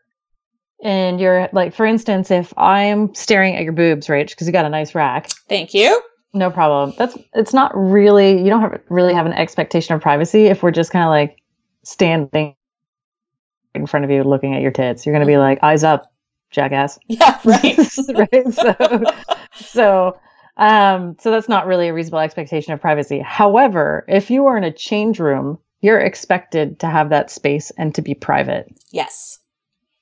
and 0.81 1.19
you're 1.19 1.49
like, 1.51 1.73
for 1.73 1.85
instance, 1.85 2.31
if 2.31 2.53
I'm 2.57 3.13
staring 3.13 3.57
at 3.57 3.63
your 3.63 3.73
boobs, 3.73 4.07
right, 4.07 4.29
because 4.29 4.47
you 4.47 4.53
got 4.53 4.63
a 4.63 4.69
nice 4.69 4.95
rack, 4.95 5.29
Thank 5.49 5.73
you. 5.73 6.01
No 6.33 6.51
problem. 6.51 6.93
That's 6.97 7.17
it's 7.33 7.53
not 7.53 7.71
really 7.75 8.41
you 8.41 8.49
don't 8.49 8.61
have 8.61 8.79
really 8.89 9.13
have 9.13 9.25
an 9.25 9.33
expectation 9.33 9.95
of 9.95 10.01
privacy 10.01 10.45
if 10.45 10.61
we're 10.61 10.71
just 10.71 10.91
kind 10.91 11.03
of 11.03 11.09
like 11.09 11.41
standing 11.83 12.55
in 13.73 13.85
front 13.87 14.05
of 14.05 14.11
you 14.11 14.23
looking 14.23 14.55
at 14.55 14.61
your 14.61 14.71
tits. 14.71 15.05
You're 15.05 15.13
gonna 15.13 15.25
be 15.25 15.37
like, 15.37 15.59
eyes 15.63 15.83
up, 15.83 16.11
jackass. 16.51 16.99
Yeah, 17.07 17.39
right. 17.43 17.77
right. 18.33 18.53
So 18.53 19.03
so 19.53 20.19
um 20.57 21.15
so 21.19 21.31
that's 21.31 21.49
not 21.49 21.65
really 21.65 21.87
a 21.87 21.93
reasonable 21.93 22.19
expectation 22.19 22.73
of 22.73 22.81
privacy. 22.81 23.19
However, 23.19 24.05
if 24.07 24.29
you 24.29 24.45
are 24.45 24.57
in 24.57 24.63
a 24.63 24.71
change 24.71 25.19
room, 25.19 25.57
you're 25.81 25.99
expected 25.99 26.79
to 26.79 26.87
have 26.87 27.09
that 27.09 27.31
space 27.31 27.71
and 27.77 27.95
to 27.95 28.01
be 28.01 28.13
private. 28.13 28.67
yes. 28.91 29.38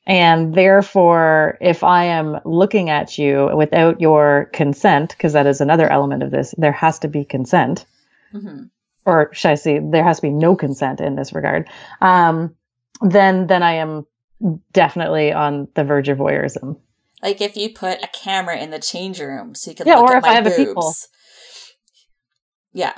And 0.07 0.55
therefore, 0.55 1.57
if 1.59 1.83
I 1.83 2.05
am 2.05 2.39
looking 2.45 2.89
at 2.89 3.17
you 3.17 3.51
without 3.55 3.99
your 3.99 4.49
consent, 4.53 5.09
because 5.09 5.33
that 5.33 5.45
is 5.45 5.59
another 5.59 5.87
element 5.89 6.23
of 6.23 6.31
this, 6.31 6.55
there 6.57 6.71
has 6.71 6.99
to 6.99 7.07
be 7.09 7.25
consent, 7.25 7.85
hmm 8.31 8.63
or 9.05 9.33
should 9.33 9.51
I 9.51 9.55
say, 9.55 9.79
there 9.79 10.03
has 10.03 10.17
to 10.17 10.21
be 10.23 10.31
no 10.31 10.55
consent 10.57 10.99
in 10.99 11.15
this 11.15 11.31
regard. 11.31 11.69
Um, 12.01 12.55
then, 13.01 13.47
then 13.47 13.63
I 13.63 13.75
am 13.75 14.05
definitely 14.73 15.31
on 15.31 15.69
the 15.75 15.85
verge 15.85 16.09
of 16.09 16.17
voyeurism. 16.17 16.77
Like 17.23 17.39
if 17.39 17.55
you 17.55 17.73
put 17.73 18.03
a 18.03 18.07
camera 18.07 18.57
in 18.57 18.69
the 18.69 18.79
change 18.79 19.21
room 19.21 19.55
so 19.55 19.71
you 19.71 19.75
can 19.75 19.87
Yeah, 19.87 19.95
look 19.95 20.09
or 20.09 20.13
at 20.13 20.17
if 20.17 20.23
my 20.23 20.29
I 20.29 20.33
have 20.33 20.45
a 20.45 20.49
boobs. 20.49 20.65
peephole. 20.67 20.93
Yeah. 22.73 22.93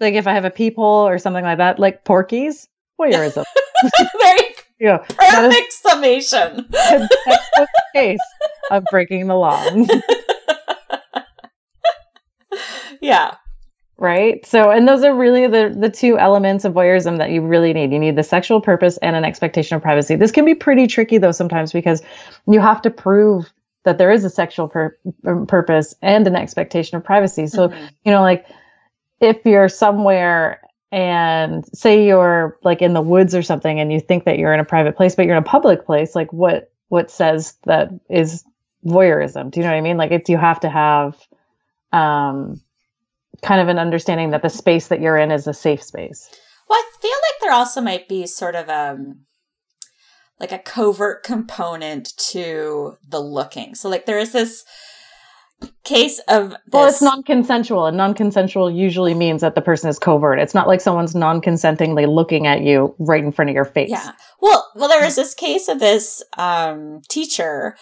Like 0.00 0.14
if 0.14 0.26
I 0.26 0.32
have 0.32 0.44
a 0.44 0.50
peephole 0.50 1.08
or 1.08 1.18
something 1.18 1.44
like 1.44 1.58
that, 1.58 1.78
like 1.78 2.04
porkies, 2.04 2.68
voyeurism. 3.00 3.44
Very 4.22 4.47
yeah, 4.80 4.98
is 5.08 5.16
perfect 5.16 5.72
summation. 5.72 6.66
the 6.70 7.68
case 7.94 8.18
of 8.70 8.84
breaking 8.90 9.26
the 9.26 9.34
law. 9.34 9.64
yeah. 13.00 13.34
right 13.98 14.44
so 14.46 14.70
and 14.70 14.88
those 14.88 15.02
are 15.04 15.14
really 15.14 15.46
the 15.46 15.74
the 15.78 15.90
two 15.90 16.18
elements 16.18 16.64
of 16.64 16.72
voyeurism 16.72 17.18
that 17.18 17.30
you 17.30 17.40
really 17.42 17.72
need 17.72 17.92
you 17.92 17.98
need 17.98 18.16
the 18.16 18.22
sexual 18.22 18.60
purpose 18.60 18.96
and 18.98 19.16
an 19.16 19.24
expectation 19.24 19.76
of 19.76 19.82
privacy 19.82 20.16
this 20.16 20.30
can 20.30 20.44
be 20.44 20.54
pretty 20.54 20.86
tricky 20.86 21.18
though 21.18 21.32
sometimes 21.32 21.72
because 21.72 22.02
you 22.46 22.60
have 22.60 22.80
to 22.82 22.90
prove 22.90 23.52
that 23.84 23.98
there 23.98 24.10
is 24.10 24.24
a 24.24 24.30
sexual 24.30 24.68
pur- 24.68 24.96
um, 25.26 25.46
purpose 25.46 25.94
and 26.02 26.26
an 26.26 26.36
expectation 26.36 26.96
of 26.96 27.04
privacy 27.04 27.46
so 27.46 27.68
Mhm. 27.68 27.90
you 28.04 28.12
know 28.12 28.22
like 28.22 28.46
if 29.20 29.36
you're 29.44 29.68
somewhere 29.68 30.60
and 30.90 31.64
say 31.76 32.06
you're 32.06 32.58
like 32.62 32.80
in 32.80 32.94
the 32.94 33.02
woods 33.02 33.34
or 33.34 33.42
something 33.42 33.78
and 33.78 33.92
you 33.92 34.00
think 34.00 34.24
that 34.24 34.38
you're 34.38 34.54
in 34.54 34.60
a 34.60 34.64
private 34.64 34.96
place 34.96 35.14
but 35.14 35.26
you're 35.26 35.36
in 35.36 35.42
a 35.42 35.46
public 35.46 35.84
place 35.84 36.14
like 36.14 36.32
what 36.32 36.72
what 36.88 37.10
says 37.10 37.56
that 37.64 37.90
is 38.08 38.44
voyeurism? 38.84 39.50
Do 39.50 39.60
you 39.60 39.64
know 39.64 39.72
what 39.72 39.78
i 39.78 39.82
mean? 39.82 39.96
Like 39.96 40.12
it's 40.12 40.30
you 40.30 40.38
have 40.38 40.60
to 40.60 40.68
have 40.68 41.16
um 41.92 42.60
kind 43.42 43.60
of 43.60 43.68
an 43.68 43.78
understanding 43.78 44.30
that 44.30 44.42
the 44.42 44.48
space 44.48 44.88
that 44.88 45.00
you're 45.00 45.16
in 45.16 45.30
is 45.30 45.46
a 45.46 45.54
safe 45.54 45.82
space. 45.82 46.28
Well, 46.68 46.78
I 46.78 46.90
feel 47.00 47.10
like 47.10 47.40
there 47.40 47.52
also 47.52 47.80
might 47.80 48.08
be 48.08 48.26
sort 48.26 48.54
of 48.54 48.68
um 48.68 49.20
like 50.40 50.52
a 50.52 50.58
covert 50.58 51.24
component 51.24 52.16
to 52.16 52.96
the 53.06 53.20
looking. 53.20 53.74
So 53.74 53.88
like 53.88 54.06
there 54.06 54.18
is 54.18 54.32
this 54.32 54.64
case 55.84 56.20
of 56.28 56.50
this, 56.50 56.58
Well, 56.72 56.88
it's 56.88 57.02
non-consensual, 57.02 57.86
and 57.86 57.96
non-consensual 57.96 58.70
usually 58.70 59.14
means 59.14 59.40
that 59.40 59.54
the 59.54 59.60
person 59.62 59.88
is 59.88 59.98
covert. 59.98 60.38
It's 60.38 60.54
not 60.54 60.68
like 60.68 60.80
someone's 60.80 61.14
non-consentingly 61.14 62.06
looking 62.06 62.46
at 62.46 62.62
you 62.62 62.94
right 62.98 63.22
in 63.22 63.32
front 63.32 63.50
of 63.50 63.54
your 63.54 63.64
face. 63.64 63.90
Yeah. 63.90 64.12
Well, 64.40 64.68
well, 64.74 64.88
there 64.88 65.04
was 65.04 65.16
this 65.16 65.34
case 65.34 65.68
of 65.68 65.80
this 65.80 66.22
um, 66.36 67.00
teacher, 67.08 67.76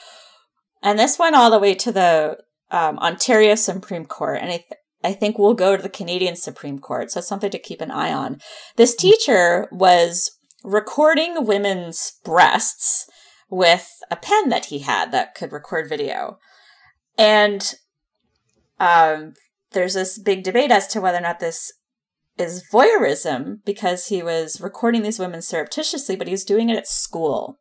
and 0.83 0.99
this 0.99 1.19
went 1.19 1.37
all 1.37 1.51
the 1.51 1.59
way 1.59 1.75
to 1.75 1.93
the 1.93 2.39
um, 2.71 2.99
Ontario 2.99 3.55
Supreme 3.55 4.07
Court, 4.07 4.39
and 4.41 4.51
I, 4.51 4.57
th- 4.57 4.81
I 5.05 5.12
think 5.12 5.39
we'll 5.39 5.55
go 5.55 5.77
to 5.77 5.83
the 5.83 5.89
Canadian 5.89 6.37
Supreme 6.37 6.79
Court. 6.79 7.11
So 7.11 7.19
it's 7.19 7.29
something 7.29 7.51
to 7.51 7.59
keep 7.59 7.81
an 7.81 7.91
eye 7.91 8.12
on. 8.12 8.41
This 8.77 8.95
teacher 8.95 9.69
was 9.71 10.31
recording 10.65 11.45
women's 11.47 12.15
breasts 12.25 13.07
with 13.49 13.89
a 14.11 14.17
pen 14.17 14.49
that 14.49 14.67
he 14.67 14.81
had 14.81 15.12
that 15.12 15.35
could 15.35 15.53
record 15.53 15.89
video, 15.89 16.39
and 17.18 17.74
um, 18.79 19.35
there's 19.72 19.94
this 19.94 20.18
big 20.18 20.42
debate 20.42 20.70
as 20.70 20.87
to 20.88 21.00
whether 21.00 21.18
or 21.18 21.22
not 21.22 21.40
this 21.40 21.72
is 22.38 22.64
voyeurism 22.72 23.57
because 23.64 24.09
he 24.09 24.22
was 24.22 24.61
recording 24.61 25.02
these 25.02 25.18
women 25.18 25.40
surreptitiously, 25.40 26.16
but 26.16 26.26
he 26.26 26.33
was 26.33 26.44
doing 26.44 26.68
it 26.68 26.76
at 26.76 26.87
school. 26.87 27.59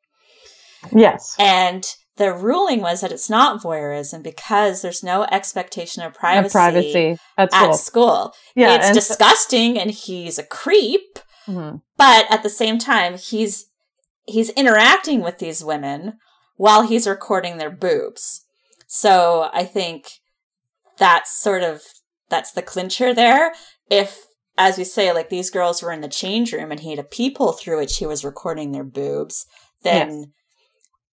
Yes. 0.91 1.35
And 1.39 1.85
the 2.17 2.33
ruling 2.33 2.81
was 2.81 3.01
that 3.01 3.11
it's 3.11 3.29
not 3.29 3.61
voyeurism 3.61 4.21
because 4.23 4.81
there's 4.81 5.03
no 5.03 5.23
expectation 5.31 6.03
of 6.03 6.13
privacy, 6.13 6.45
Of 6.47 6.51
privacy 6.51 7.17
at 7.37 7.53
at 7.53 7.53
school. 7.53 7.73
school. 7.73 8.33
Yeah, 8.55 8.75
it's 8.75 8.87
and- 8.87 8.95
disgusting 8.95 9.79
and 9.79 9.91
he's 9.91 10.37
a 10.37 10.43
creep, 10.43 11.19
Mhm. 11.47 11.81
but 11.97 12.25
at 12.29 12.43
the 12.43 12.49
same 12.49 12.77
time 12.77 13.17
he's 13.17 13.65
he's 14.27 14.49
interacting 14.51 15.21
with 15.21 15.37
these 15.37 15.63
women 15.63 16.17
while 16.57 16.81
he's 16.81 17.07
recording 17.07 17.57
their 17.57 17.69
boobs. 17.69 18.44
So 18.87 19.49
I 19.53 19.63
think 19.63 20.05
that's 20.97 21.31
sort 21.39 21.63
of 21.63 21.81
that's 22.29 22.51
the 22.51 22.61
clincher 22.61 23.13
there. 23.13 23.53
If 23.89 24.25
as 24.57 24.77
we 24.77 24.83
say, 24.85 25.11
like 25.11 25.29
these 25.29 25.49
girls 25.49 25.83
were 25.83 25.91
in 25.91 26.01
the 26.01 26.07
change 26.07 26.53
room 26.53 26.71
and 26.71 26.79
he 26.79 26.91
had 26.91 26.99
a 26.99 27.03
peephole 27.03 27.51
through 27.51 27.77
which 27.77 27.97
he 27.97 28.05
was 28.05 28.23
recording 28.23 28.71
their 28.71 28.83
boobs, 28.85 29.45
then 29.83 30.31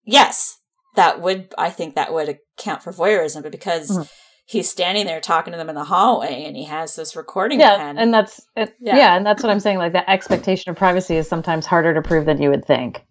yes, 0.05 0.59
that 0.97 1.21
would 1.21 1.53
I 1.59 1.71
think 1.71 1.95
that 1.95 2.13
would 2.13 2.29
account 2.59 2.83
for 2.83 2.93
voyeurism, 2.93 3.43
but 3.43 3.53
because 3.53 3.91
Mhm. 3.91 4.11
he's 4.47 4.71
standing 4.71 5.07
there 5.07 5.21
talking 5.21 5.53
to 5.53 5.57
them 5.57 5.69
in 5.69 5.75
the 5.75 5.85
hallway 5.85 6.45
and 6.45 6.57
he 6.57 6.65
has 6.65 6.95
this 6.95 7.17
recording 7.17 7.61
Yeah, 7.61 7.77
pen. 7.79 7.99
and 7.99 8.13
that's 8.15 8.41
it, 8.57 8.75
Yeah. 8.81 8.97
yeah. 8.97 9.17
and 9.17 9.25
that's 9.27 9.43
what 9.43 9.51
I'm 9.51 9.61
saying. 9.61 9.79
Like 9.79 9.93
the 9.93 10.09
expectation 10.09 10.71
of 10.71 10.77
privacy 10.77 11.17
is 11.17 11.29
sometimes 11.29 11.67
harder 11.67 11.95
to 11.95 12.03
prove 12.03 12.27
than 12.27 12.41
you 12.41 12.51
would 12.51 12.65
think. 12.65 13.05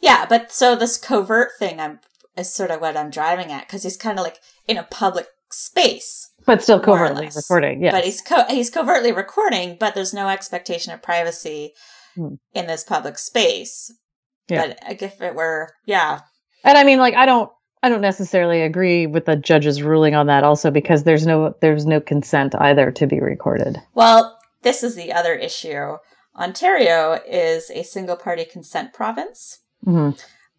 Yeah, 0.00 0.26
but 0.28 0.52
so 0.52 0.74
this 0.76 0.96
covert 0.96 1.50
thing 1.58 1.80
I'm 1.80 2.00
is 2.38 2.52
sort 2.54 2.70
of 2.70 2.80
what 2.80 2.96
I'm 2.96 3.10
driving 3.10 3.52
at 3.52 3.66
because 3.66 3.82
he's 3.82 3.96
kind 3.96 4.18
of 4.18 4.24
like 4.24 4.38
in 4.66 4.76
a 4.78 4.82
public 4.84 5.26
space, 5.50 6.30
But 6.46 6.62
still 6.62 6.78
covertly 6.80 7.28
recording. 7.34 7.82
Yeah. 7.82 7.90
but 7.92 8.04
he's 8.04 8.20
co- 8.20 8.46
he's 8.48 8.70
covertly 8.70 9.12
recording, 9.12 9.76
but 9.80 9.94
there's 9.94 10.14
no 10.14 10.28
expectation 10.28 10.92
of 10.92 11.02
privacy 11.02 11.72
Hmm. 12.14 12.34
in 12.54 12.66
this 12.66 12.84
public 12.84 13.18
space. 13.18 13.92
Yeah. 14.48 14.74
But 14.88 15.02
if 15.02 15.20
it 15.20 15.34
were, 15.34 15.72
yeah, 15.84 16.20
And 16.64 16.76
I 16.78 16.84
mean, 16.84 16.98
like, 16.98 17.14
I 17.14 17.26
don't, 17.26 17.50
I 17.82 17.88
don't 17.88 18.00
necessarily 18.00 18.62
agree 18.62 19.06
with 19.06 19.24
the 19.26 19.36
judge's 19.36 19.82
ruling 19.82 20.14
on 20.16 20.26
that. 20.26 20.42
Also, 20.42 20.70
because 20.70 21.04
there's 21.04 21.26
no, 21.26 21.54
there's 21.60 21.86
no 21.86 22.00
consent 22.00 22.54
either 22.58 22.90
to 22.92 23.06
be 23.06 23.20
recorded. 23.20 23.78
Well, 23.94 24.36
this 24.62 24.82
is 24.82 24.96
the 24.96 25.12
other 25.12 25.34
issue. 25.34 25.96
Ontario 26.36 27.20
is 27.28 27.70
a 27.70 27.82
single 27.84 28.16
party 28.16 28.44
consent 28.44 28.92
province. 28.92 29.60
hmm 29.84 30.10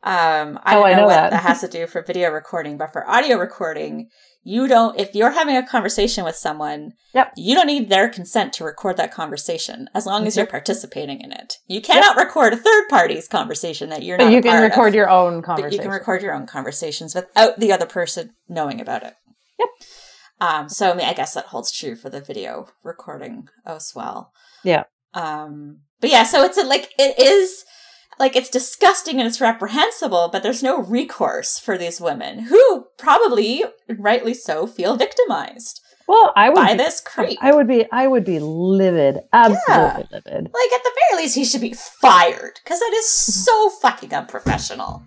Um, 0.02 0.60
I 0.64 0.76
Oh, 0.76 0.80
don't 0.82 0.86
I 0.86 0.92
know, 0.94 0.98
know 1.02 1.06
what 1.08 1.14
that. 1.16 1.32
that 1.32 1.44
has 1.44 1.62
to 1.62 1.68
do 1.68 1.86
for 1.88 2.02
video 2.02 2.30
recording, 2.30 2.78
but 2.78 2.94
for 2.94 3.08
audio 3.10 3.38
recording, 3.38 4.10
you 4.44 4.68
don't, 4.70 4.98
if 4.98 5.14
you're 5.14 5.32
having 5.32 5.58
a 5.58 5.68
conversation 5.68 6.24
with 6.24 6.36
someone, 6.38 6.94
Yep. 7.14 7.34
you 7.36 7.54
don't 7.54 7.68
need 7.68 7.90
their 7.90 8.08
consent 8.10 8.54
to 8.54 8.64
record 8.64 8.96
that 8.98 9.14
conversation 9.14 9.90
as 9.94 10.06
long 10.06 10.26
as 10.26 10.38
you're 10.38 10.46
participating 10.46 11.20
in 11.20 11.34
it. 11.34 11.56
You 11.68 11.82
cannot 11.82 12.16
record 12.16 12.54
a 12.54 12.58
third 12.58 12.88
party's 12.90 13.28
conversation 13.28 13.90
that 13.90 14.04
you're 14.04 14.18
But 14.18 14.26
not 14.26 14.34
you 14.34 14.42
can 14.42 14.62
record 14.62 14.90
of, 14.90 14.96
your 14.96 15.10
own 15.10 15.42
conversation. 15.42 15.74
you 15.74 15.80
can 15.82 15.92
record 15.92 16.22
your 16.22 16.34
own 16.34 16.48
conversations 16.48 17.14
without 17.14 17.60
the 17.60 17.74
other 17.74 17.86
person 17.86 18.32
knowing 18.48 18.80
about 18.80 19.04
it. 19.04 19.16
Yep. 19.60 19.70
Um, 20.42 20.70
so 20.70 20.92
I 20.92 20.94
mean, 20.96 21.08
I 21.08 21.14
guess 21.14 21.34
that 21.34 21.48
holds 21.48 21.70
true 21.72 21.98
for 21.98 22.10
the 22.10 22.22
video 22.22 22.70
recording 22.84 23.50
as 23.66 23.92
well. 23.94 24.32
Yeah. 24.64 24.84
Um, 25.14 25.80
but 26.00 26.10
yeah, 26.10 26.24
so 26.24 26.46
it's 26.46 26.58
a, 26.58 26.64
like 26.64 26.94
it 26.98 27.20
is 27.20 27.66
like 28.20 28.36
it's 28.36 28.50
disgusting 28.50 29.18
and 29.20 29.28
it's 29.28 29.42
reprehensible, 29.42 30.30
but 30.32 30.44
there's 30.44 30.62
no 30.62 30.82
recourse 30.84 31.58
for 31.58 31.78
these 31.78 32.02
women 32.02 32.40
who 32.40 32.88
probably, 32.98 33.64
rightly 33.88 34.34
so, 34.34 34.68
feel 34.68 34.96
victimized 34.98 35.82
well, 36.10 36.34
I 36.36 36.50
would 36.50 36.56
by 36.56 36.72
be, 36.72 36.78
this 36.78 37.00
creep. 37.02 37.38
I 37.40 37.54
would 37.54 37.68
be, 37.68 37.86
I 37.92 38.08
would 38.08 38.26
be 38.26 38.40
livid, 38.40 39.20
absolutely 39.32 40.08
livid. 40.12 40.50
like 40.52 40.72
at 40.74 40.84
the 40.84 40.92
very 41.12 41.22
least, 41.22 41.36
he 41.36 41.46
should 41.46 41.62
be 41.62 41.76
fired 41.76 42.60
because 42.64 42.80
that 42.80 42.94
is 42.96 43.08
so 43.08 43.70
fucking 43.80 44.12
unprofessional, 44.12 45.04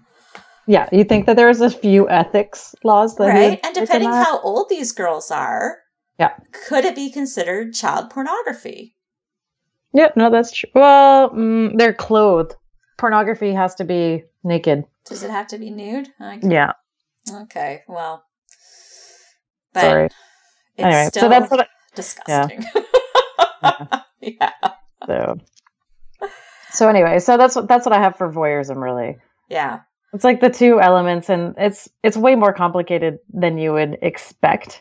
Yeah, 0.68 0.88
you 0.92 1.02
think 1.02 1.26
that 1.26 1.34
there's 1.34 1.60
a 1.60 1.70
few 1.70 2.08
ethics 2.08 2.76
laws 2.84 3.16
that 3.16 3.26
right? 3.26 3.58
And 3.64 3.74
depending 3.74 4.10
how 4.10 4.40
old 4.42 4.68
these 4.68 4.92
girls 4.92 5.32
are, 5.32 5.78
Yeah. 6.20 6.34
could 6.68 6.84
it 6.84 6.94
be 6.94 7.10
considered 7.10 7.74
child 7.74 8.10
pornography? 8.10 8.94
Yeah, 9.92 10.10
no, 10.14 10.30
that's 10.30 10.52
true. 10.52 10.70
Well, 10.72 11.30
mm, 11.30 11.76
they're 11.78 11.92
clothed. 11.94 12.54
Pornography 13.02 13.52
has 13.52 13.74
to 13.74 13.84
be 13.84 14.22
naked. 14.44 14.84
Does 15.06 15.24
it 15.24 15.30
have 15.30 15.48
to 15.48 15.58
be 15.58 15.70
nude? 15.70 16.08
Okay. 16.20 16.38
Yeah, 16.48 16.70
Okay, 17.34 17.82
well, 17.88 18.22
but 19.74 19.80
sorry. 19.80 20.04
it's 20.06 20.14
Anyway, 20.78 21.06
still 21.08 21.22
so 21.22 21.28
that's 21.28 21.50
what. 21.50 21.60
I, 21.62 21.66
disgusting. 21.96 22.64
yeah. 24.20 24.50
so. 25.04 25.36
So 26.70 26.88
anyway, 26.88 27.18
so 27.18 27.36
that's 27.36 27.56
what 27.56 27.66
that's 27.66 27.84
what 27.84 27.92
I 27.92 27.98
have 28.00 28.14
for 28.16 28.32
voyeurism. 28.32 28.80
Really, 28.80 29.18
Yeah. 29.48 29.80
it's 30.14 30.22
like 30.22 30.40
the 30.40 30.48
two 30.50 30.80
elements, 30.80 31.28
and 31.28 31.56
it's 31.58 31.88
it's 32.04 32.16
way 32.16 32.36
more 32.36 32.52
complicated 32.52 33.18
than 33.34 33.58
you 33.58 33.72
would 33.72 33.98
expect, 34.00 34.80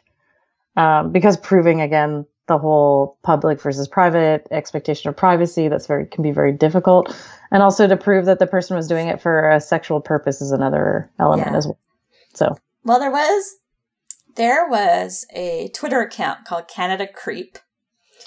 um, 0.78 1.12
because 1.12 1.38
proving 1.38 1.82
again 1.82 2.28
the 2.48 2.58
whole 2.58 3.18
public 3.24 3.62
versus 3.62 3.88
private 3.88 4.48
expectation 4.52 5.10
of 5.10 5.16
privacy 5.16 5.68
that's 5.68 5.88
very 5.88 6.06
can 6.06 6.24
be 6.24 6.32
very 6.32 6.52
difficult, 6.52 7.16
and 7.52 7.62
also 7.64 7.88
to 7.88 7.96
prove 7.98 8.26
that 8.26 8.40
the 8.40 8.48
person 8.48 8.76
was 8.76 8.88
doing 8.88 9.08
it 9.08 9.22
for 9.22 9.50
a 9.50 9.62
sexual 9.62 10.02
purpose 10.02 10.42
is 10.42 10.52
another 10.52 11.10
element 11.20 11.52
Yeah. 11.52 11.58
as 11.58 11.66
well. 11.68 11.80
So 12.34 12.56
Well, 12.84 13.00
there 13.00 13.12
was 13.12 13.56
there 14.36 14.68
was 14.70 15.26
a 15.34 15.70
Twitter 15.70 16.02
account 16.02 16.46
called 16.46 16.68
Canada 16.68 17.06
Creep, 17.08 17.58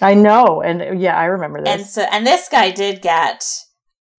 I 0.03 0.15
know, 0.15 0.61
and 0.63 1.01
yeah, 1.01 1.17
I 1.17 1.25
remember 1.27 1.63
this. 1.63 1.69
and 1.75 1.87
so 1.87 2.03
and 2.11 2.27
this 2.27 2.49
guy 2.49 2.71
did 2.71 3.03
get 3.03 3.45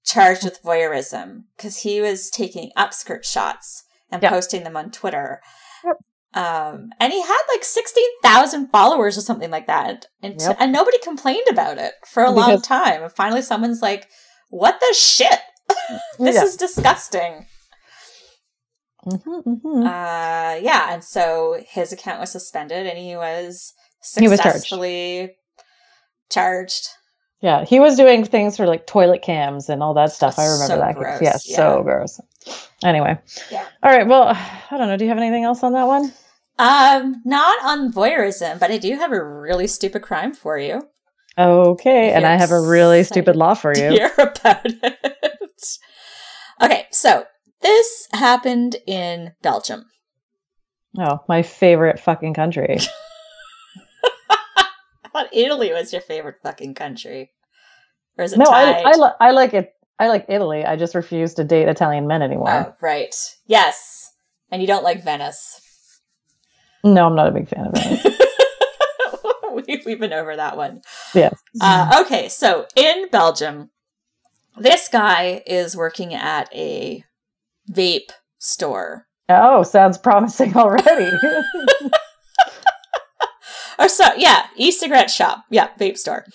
charged 0.03 0.43
with 0.43 0.61
voyeurism 0.63 1.43
because 1.57 1.77
he 1.79 1.99
was 2.01 2.29
taking 2.29 2.71
upskirt 2.77 3.23
shots 3.25 3.83
and 4.11 4.21
Yeah. 4.21 4.29
posting 4.29 4.63
them 4.63 4.77
on 4.77 4.91
Twitter. 4.91 5.41
Yep. 5.83 5.97
Um, 6.35 6.89
and 6.99 7.13
he 7.13 7.21
had 7.21 7.41
like 7.53 7.63
sixteen 7.63 8.09
thousand 8.21 8.67
followers 8.67 9.17
or 9.17 9.21
something 9.21 9.49
like 9.49 9.67
that, 9.67 10.05
and 10.21 10.35
Yep. 10.39 10.57
and 10.59 10.71
nobody 10.73 10.97
complained 10.99 11.47
about 11.49 11.77
it 11.77 11.93
for 12.05 12.23
a 12.23 12.29
long 12.31 12.61
time. 12.61 13.03
And 13.03 13.11
finally, 13.11 13.41
someone's 13.41 13.81
like, 13.81 14.09
"What 14.49 14.79
the 14.81 14.93
shit? 14.93 15.39
this 16.19 16.35
Yeah. 16.35 16.43
is 16.43 16.57
disgusting." 16.57 17.45
Mhm, 19.05 19.43
mhm. 19.45 19.85
Uh, 19.85 20.59
yeah, 20.61 20.91
and 20.93 21.03
so 21.03 21.61
his 21.69 21.91
account 21.93 22.19
was 22.19 22.31
suspended, 22.31 22.87
and 22.87 22.97
he 22.97 23.15
was 23.15 23.73
He 24.17 24.27
was 24.27 24.39
charged. 24.39 24.53
successfully 24.55 25.35
charged. 26.31 26.87
Yeah, 27.41 27.63
he 27.65 27.79
was 27.79 27.95
doing 27.97 28.25
things 28.25 28.57
for 28.57 28.65
like 28.65 28.87
toilet 28.87 29.21
cams 29.21 29.69
and 29.69 29.83
all 29.83 29.93
that 29.93 30.11
stuff. 30.11 30.39
I 30.39 30.45
remember 30.45 30.65
So 30.75 30.77
that. 30.79 30.95
gross, 30.95 31.21
yeah, 31.21 31.37
yeah. 31.45 31.55
so 31.55 31.83
gross. 31.83 32.19
Anyway. 32.83 33.17
Yeah. 33.51 33.65
All 33.83 33.91
right. 33.91 34.07
Well, 34.07 34.29
I 34.29 34.77
don't 34.77 34.87
know. 34.87 34.97
Do 34.97 35.03
you 35.05 35.09
have 35.09 35.17
anything 35.19 35.43
else 35.43 35.61
on 35.63 35.73
that 35.73 35.85
one? 35.85 36.11
Um, 36.57 37.21
not 37.25 37.63
on 37.65 37.91
voyeurism, 37.91 38.59
but 38.59 38.71
I 38.71 38.77
do 38.77 38.95
have 38.95 39.11
a 39.11 39.23
really 39.23 39.67
stupid 39.67 40.01
crime 40.01 40.33
for 40.33 40.57
you. 40.57 40.81
Okay. 41.37 42.13
And 42.13 42.25
I 42.25 42.37
have 42.37 42.51
a 42.51 42.59
really 42.61 43.03
stupid 43.03 43.35
law 43.35 43.53
for 43.53 43.73
you. 43.77 43.89
hear 43.89 44.11
about 44.17 44.61
it. 44.65 45.77
Okay, 46.61 46.85
so 46.91 47.25
this 47.61 48.07
happened 48.13 48.77
in 48.87 49.33
Belgium. 49.41 49.85
Oh, 50.97 51.19
my 51.27 51.41
favorite 51.41 51.99
fucking 51.99 52.33
country. 52.33 52.77
I 54.57 55.09
thought 55.11 55.27
Italy 55.33 55.73
was 55.73 55.91
your 55.91 56.01
favorite 56.01 56.37
fucking 56.41 56.75
country. 56.75 57.31
Or 58.17 58.23
is 58.23 58.31
it 58.31 58.39
no, 58.39 58.45
I? 58.45 58.81
I, 58.85 58.91
li- 58.95 59.15
I 59.19 59.31
like 59.31 59.53
it. 59.53 59.73
I 59.99 60.07
like 60.07 60.25
Italy. 60.29 60.63
I 60.63 60.77
just 60.77 60.95
refuse 60.95 61.33
to 61.35 61.43
date 61.43 61.67
Italian 61.67 62.07
men 62.07 62.21
anymore. 62.21 62.49
Oh, 62.49 62.75
right. 62.81 63.13
Yes. 63.45 64.11
And 64.51 64.61
you 64.61 64.67
don't 64.67 64.83
like 64.83 65.03
Venice. 65.03 65.59
No, 66.85 67.07
I'm 67.07 67.15
not 67.15 67.27
a 67.27 67.31
big 67.31 67.49
fan 67.49 67.67
of 67.67 67.73
it. 67.75 68.21
we, 69.67 69.81
we've 69.85 69.99
been 69.99 70.13
over 70.13 70.35
that 70.35 70.55
one. 70.55 70.81
yes. 71.13 71.33
Uh, 71.59 72.03
okay, 72.05 72.29
so 72.29 72.67
in 72.75 73.09
Belgium, 73.09 73.71
this 74.57 74.87
guy 74.87 75.41
is 75.47 75.75
working 75.75 76.13
at 76.13 76.47
a 76.53 77.03
vape 77.71 78.11
store. 78.37 79.07
oh, 79.29 79.63
sounds 79.63 79.97
promising 79.97 80.55
already. 80.55 81.11
or 83.79 83.89
so 83.89 84.05
yeah, 84.15 84.45
e-cigarette 84.55 85.09
shop. 85.09 85.45
Yeah, 85.49 85.69
vape 85.79 85.97
store. 85.97 86.25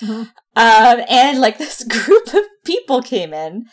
Mhm. 0.00 0.30
Um, 0.54 1.00
and 1.08 1.40
like 1.40 1.58
this 1.58 1.82
group 1.88 2.32
of 2.32 2.42
people 2.64 3.02
came 3.02 3.34
in, 3.34 3.66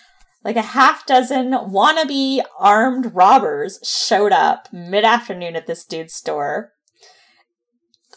like 0.43 0.55
a 0.55 0.61
half 0.61 1.05
dozen 1.05 1.51
wannabe 1.51 2.41
armed 2.59 3.13
robbers 3.13 3.79
showed 3.83 4.31
up 4.31 4.67
mid 4.71 5.05
afternoon 5.05 5.55
at 5.55 5.67
this 5.67 5.85
dude's 5.85 6.13
store, 6.13 6.71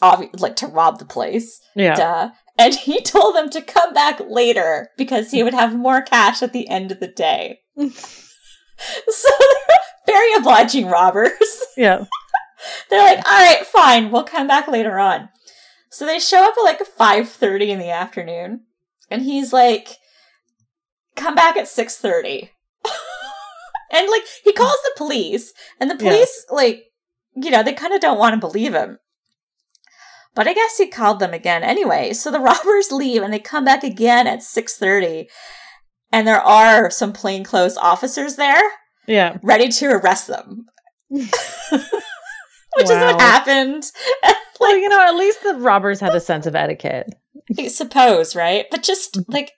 obvi- 0.02 0.40
like 0.40 0.56
to 0.56 0.66
rob 0.66 0.98
the 0.98 1.04
place. 1.04 1.60
Yeah. 1.74 1.94
Duh. 1.94 2.30
And 2.58 2.74
he 2.74 3.00
told 3.02 3.36
them 3.36 3.50
to 3.50 3.62
come 3.62 3.92
back 3.92 4.20
later 4.28 4.90
because 4.96 5.30
he 5.30 5.42
would 5.42 5.54
have 5.54 5.76
more 5.76 6.02
cash 6.02 6.42
at 6.42 6.52
the 6.52 6.68
end 6.68 6.90
of 6.92 7.00
the 7.00 7.08
day. 7.08 7.60
so 7.76 9.28
they're 9.38 9.78
very 10.06 10.34
obliging 10.34 10.86
robbers. 10.86 11.32
Yeah. 11.76 12.06
They're 12.88 13.04
like, 13.04 13.18
all 13.28 13.38
right, 13.38 13.66
fine, 13.66 14.10
we'll 14.10 14.24
come 14.24 14.48
back 14.48 14.66
later 14.66 14.98
on. 14.98 15.28
So 15.90 16.06
they 16.06 16.18
show 16.18 16.42
up 16.42 16.54
at 16.56 16.62
like 16.62 16.78
5.30 16.78 17.68
in 17.68 17.78
the 17.78 17.90
afternoon, 17.90 18.62
and 19.10 19.20
he's 19.20 19.52
like, 19.52 19.90
come 21.16 21.34
back 21.34 21.56
at 21.56 21.64
6.30. 21.64 22.50
and 23.92 24.08
like, 24.10 24.22
he 24.44 24.52
calls 24.52 24.78
the 24.84 24.92
police, 24.96 25.52
and 25.80 25.90
the 25.90 25.94
Yeah. 25.94 26.10
police, 26.10 26.46
like, 26.50 26.84
you 27.34 27.50
know, 27.50 27.62
they 27.62 27.72
kind 27.72 27.94
of 27.94 28.00
don't 28.00 28.18
want 28.18 28.34
to 28.34 28.40
believe 28.46 28.74
him. 28.74 28.98
But 30.34 30.46
I 30.46 30.52
guess 30.52 30.76
he 30.76 30.86
called 30.86 31.18
them 31.18 31.32
again 31.32 31.62
anyway. 31.62 32.12
So 32.12 32.30
the 32.30 32.40
robbers 32.50 32.92
leave, 32.92 33.22
and 33.22 33.32
they 33.32 33.38
come 33.38 33.64
back 33.64 33.82
again 33.82 34.26
at 34.26 34.40
6.30, 34.40 35.26
and 36.12 36.26
there 36.26 36.40
are 36.40 36.90
some 36.90 37.12
plainclothes 37.12 37.76
officers 37.76 38.36
there 38.36 38.62
Yeah. 39.06 39.38
ready 39.42 39.68
to 39.68 39.86
arrest 39.86 40.26
them. 40.28 40.66
Which 41.10 42.84
is 42.84 42.90
what 42.90 43.14
Wow. 43.14 43.18
happened. 43.18 43.84
Well, 44.60 44.76
you 44.76 44.88
know, 44.88 45.00
at 45.00 45.14
least 45.14 45.42
the 45.42 45.54
robbers 45.54 46.00
had 46.00 46.14
a 46.14 46.20
sense 46.20 46.46
of 46.46 46.54
etiquette. 46.54 47.14
I 47.58 47.68
suppose, 47.68 48.34
right? 48.36 48.66
But 48.70 48.82
just 48.82 49.14
mm-hmm. 49.14 49.32
like, 49.32 49.52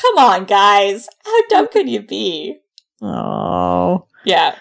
come 0.00 0.18
on, 0.18 0.44
guys. 0.44 1.08
How 1.24 1.46
dumb 1.48 1.68
could 1.68 1.88
you 1.88 2.02
be? 2.02 2.58
Oh. 3.02 4.06
Yeah, 4.24 4.56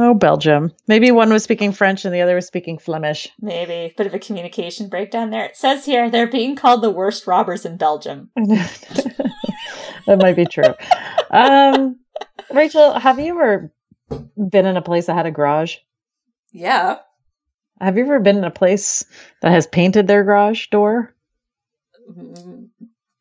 Oh, 0.00 0.14
Belgium. 0.14 0.70
Maybe 0.86 1.10
one 1.10 1.32
was 1.32 1.42
speaking 1.42 1.72
French 1.72 2.04
and 2.04 2.14
the 2.14 2.20
other 2.20 2.36
was 2.36 2.46
speaking 2.46 2.78
Flemish. 2.78 3.28
maybe. 3.40 3.92
Bit 3.96 4.06
of 4.06 4.14
a 4.14 4.20
communication 4.20 4.88
breakdown 4.88 5.30
there. 5.30 5.44
It 5.46 5.56
says 5.56 5.84
here 5.84 6.08
they're 6.08 6.28
being 6.30 6.54
called 6.54 6.82
the 6.82 6.90
worst 6.90 7.26
robbers 7.26 7.66
in 7.66 7.76
Belgium. 7.78 8.30
that 8.36 10.18
might 10.20 10.36
be 10.36 10.46
true. 10.46 10.72
Um, 11.30 11.98
Rachel, 12.54 12.96
have 12.96 13.18
you 13.18 13.34
ever 13.34 13.72
been 14.36 14.66
in 14.66 14.76
a 14.76 14.82
place 14.82 15.06
that 15.06 15.14
had 15.16 15.26
a 15.26 15.32
garage? 15.32 15.78
Yeah. 16.52 16.98
Have 17.80 17.96
you 17.96 18.04
ever 18.04 18.20
been 18.20 18.38
in 18.38 18.44
a 18.44 18.52
place 18.52 19.04
that 19.42 19.50
has 19.50 19.66
painted 19.66 20.06
their 20.06 20.22
garage 20.22 20.68
door? 20.68 21.12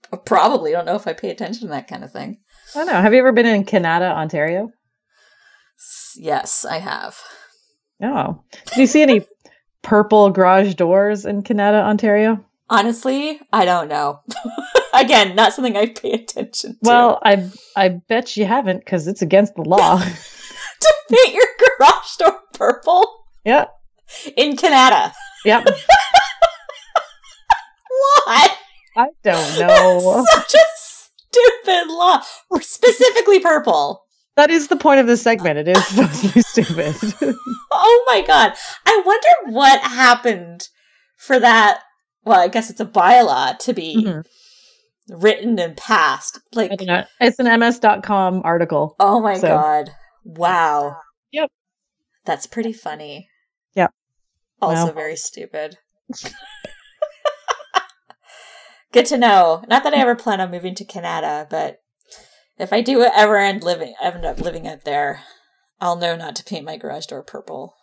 Probably. 0.26 0.72
Don't 0.72 0.86
know 0.86 0.96
if 0.96 1.08
I 1.08 1.14
pay 1.14 1.30
attention 1.30 1.68
to 1.68 1.74
that 1.74 1.88
kind 1.88 2.04
of 2.04 2.12
thing. 2.12 2.40
I 2.76 2.80
don't 2.80 2.88
know. 2.88 3.02
Have 3.02 3.14
you 3.14 3.20
ever 3.20 3.32
been 3.32 3.46
in 3.46 3.66
Kanata, 3.66 4.12
Ontario? 4.12 4.72
Yes, 6.16 6.66
I 6.66 6.80
have. 6.80 7.18
Oh. 8.02 8.44
Do 8.74 8.82
you 8.82 8.88
see 8.88 9.02
any 9.02 9.26
purple 9.82 10.30
garage 10.32 10.76
doors 10.76 11.26
in 11.26 11.44
Kanata, 11.44 11.82
Ontario? 11.82 12.44
Honestly, 12.70 13.40
I 13.54 13.66
don't 13.66 13.88
know. 13.88 14.20
Again, 14.94 15.36
not 15.36 15.54
something 15.54 15.78
I 15.78 15.88
pay 15.88 16.12
attention 16.12 16.72
to. 16.72 16.78
Well, 16.82 17.20
I 17.24 17.50
I 17.76 17.90
bet 17.90 18.36
you 18.36 18.46
haven't 18.46 18.80
because 18.80 19.08
it's 19.08 19.22
against 19.22 19.56
the 19.56 19.62
law. 19.62 20.00
to 20.00 20.94
paint 21.10 21.34
your 21.34 21.46
garage 21.60 22.16
door 22.18 22.40
purple 22.54 23.26
yeah. 23.46 23.66
in 24.36 24.58
Canada. 24.58 25.14
Yep. 25.46 25.68
Why? 28.26 28.48
I 28.98 29.08
don't 29.24 29.60
know. 29.60 30.26
Such 30.34 30.54
a 30.56 30.66
stupid 30.76 31.88
law. 31.94 32.22
Specifically 32.62 33.40
purple. 33.40 34.04
That 34.36 34.50
is 34.52 34.68
the 34.68 34.76
point 34.76 35.00
of 35.00 35.08
this 35.08 35.22
segment. 35.22 35.58
It 35.60 35.68
is 35.68 35.86
supposed 35.88 36.22
to 36.22 36.34
be 36.34 36.42
stupid. 36.42 37.36
Oh 37.72 38.04
my 38.08 38.22
god. 38.22 38.54
I 38.86 39.02
wonder 39.06 39.54
what 39.58 39.80
happened 39.82 40.68
for 41.18 41.40
that. 41.40 41.82
Well, 42.24 42.40
I 42.40 42.48
guess 42.48 42.70
it's 42.70 42.80
a 42.82 42.86
bylaw 42.86 43.58
to 43.60 43.74
be 43.74 44.04
Mhm. 44.06 44.24
written 45.10 45.58
and 45.60 45.76
passed. 45.78 46.40
Like, 46.54 46.72
I 46.72 46.76
don't 46.76 46.88
know. 46.88 47.04
It's 47.22 47.40
an 47.40 47.48
MSN.com 47.48 48.42
article. 48.44 48.96
oh 49.00 49.22
my 49.22 49.36
So- 49.38 49.48
god. 49.48 49.92
Wow. 50.26 50.98
Yep. 51.32 51.50
That's 52.26 52.46
pretty 52.48 52.74
funny. 52.74 53.30
Yep. 53.76 53.92
Also 54.62 54.88
Wow. 54.88 54.92
very 54.92 55.16
stupid. 55.16 55.78
Good 58.92 59.06
to 59.08 59.18
know. 59.18 59.64
Not 59.68 59.84
that 59.84 59.94
I 59.94 60.00
ever 60.00 60.16
plan 60.16 60.40
on 60.42 60.52
moving 60.52 60.76
to 60.76 60.86
Canada, 60.86 61.48
but 61.50 61.82
if 62.58 62.72
I 62.74 62.82
do 62.82 63.04
ever 63.04 63.38
end 63.38 63.64
living 63.64 63.94
end 64.02 64.26
up 64.26 64.40
living 64.40 64.68
out 64.68 64.84
there, 64.86 65.22
I'll 65.80 65.96
know 65.96 66.16
not 66.16 66.36
to 66.38 66.44
paint 66.44 66.66
my 66.66 66.78
garage 66.78 67.06
door 67.06 67.24
purple. 67.24 67.76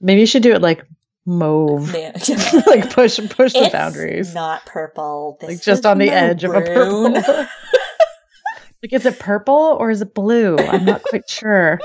Maybe 0.00 0.20
you 0.20 0.26
should 0.26 0.42
do 0.42 0.52
it 0.52 0.62
like 0.62 0.84
mauve. 1.26 1.92
Like 2.66 2.90
push 2.90 3.18
push 3.30 3.52
the 3.52 3.64
It's 3.64 3.72
boundaries. 3.72 4.34
Not 4.34 4.64
purple. 4.66 5.36
This 5.40 5.50
like 5.50 5.62
just 5.62 5.86
on 5.86 5.98
the 5.98 6.06
maroon. 6.06 6.18
edge 6.18 6.44
of 6.44 6.54
a 6.54 6.60
purple. 6.60 7.12
like 8.82 8.92
is 8.92 9.06
it 9.06 9.18
purple 9.18 9.76
or 9.78 9.90
is 9.90 10.00
it 10.00 10.14
blue? 10.14 10.56
I'm 10.58 10.84
not 10.84 11.02
quite 11.02 11.28
sure. 11.28 11.80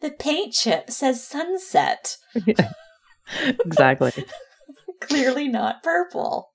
The 0.00 0.10
paint 0.10 0.54
chip 0.54 0.90
says 0.90 1.26
sunset. 1.26 2.16
exactly. 3.64 4.12
Clearly 5.00 5.48
not 5.48 5.82
purple. 5.82 6.50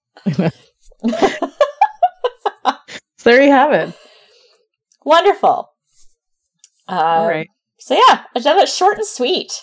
So 3.18 3.30
there 3.30 3.42
you 3.42 3.52
have 3.52 3.72
it. 3.72 3.94
Wonderful. 5.06 5.70
Uh, 6.90 6.92
All 6.92 7.28
right. 7.28 7.48
So 7.80 7.96
yeah, 7.96 8.24
another 8.36 8.68
short 8.68 8.98
and 8.98 9.08
sweet. 9.08 9.54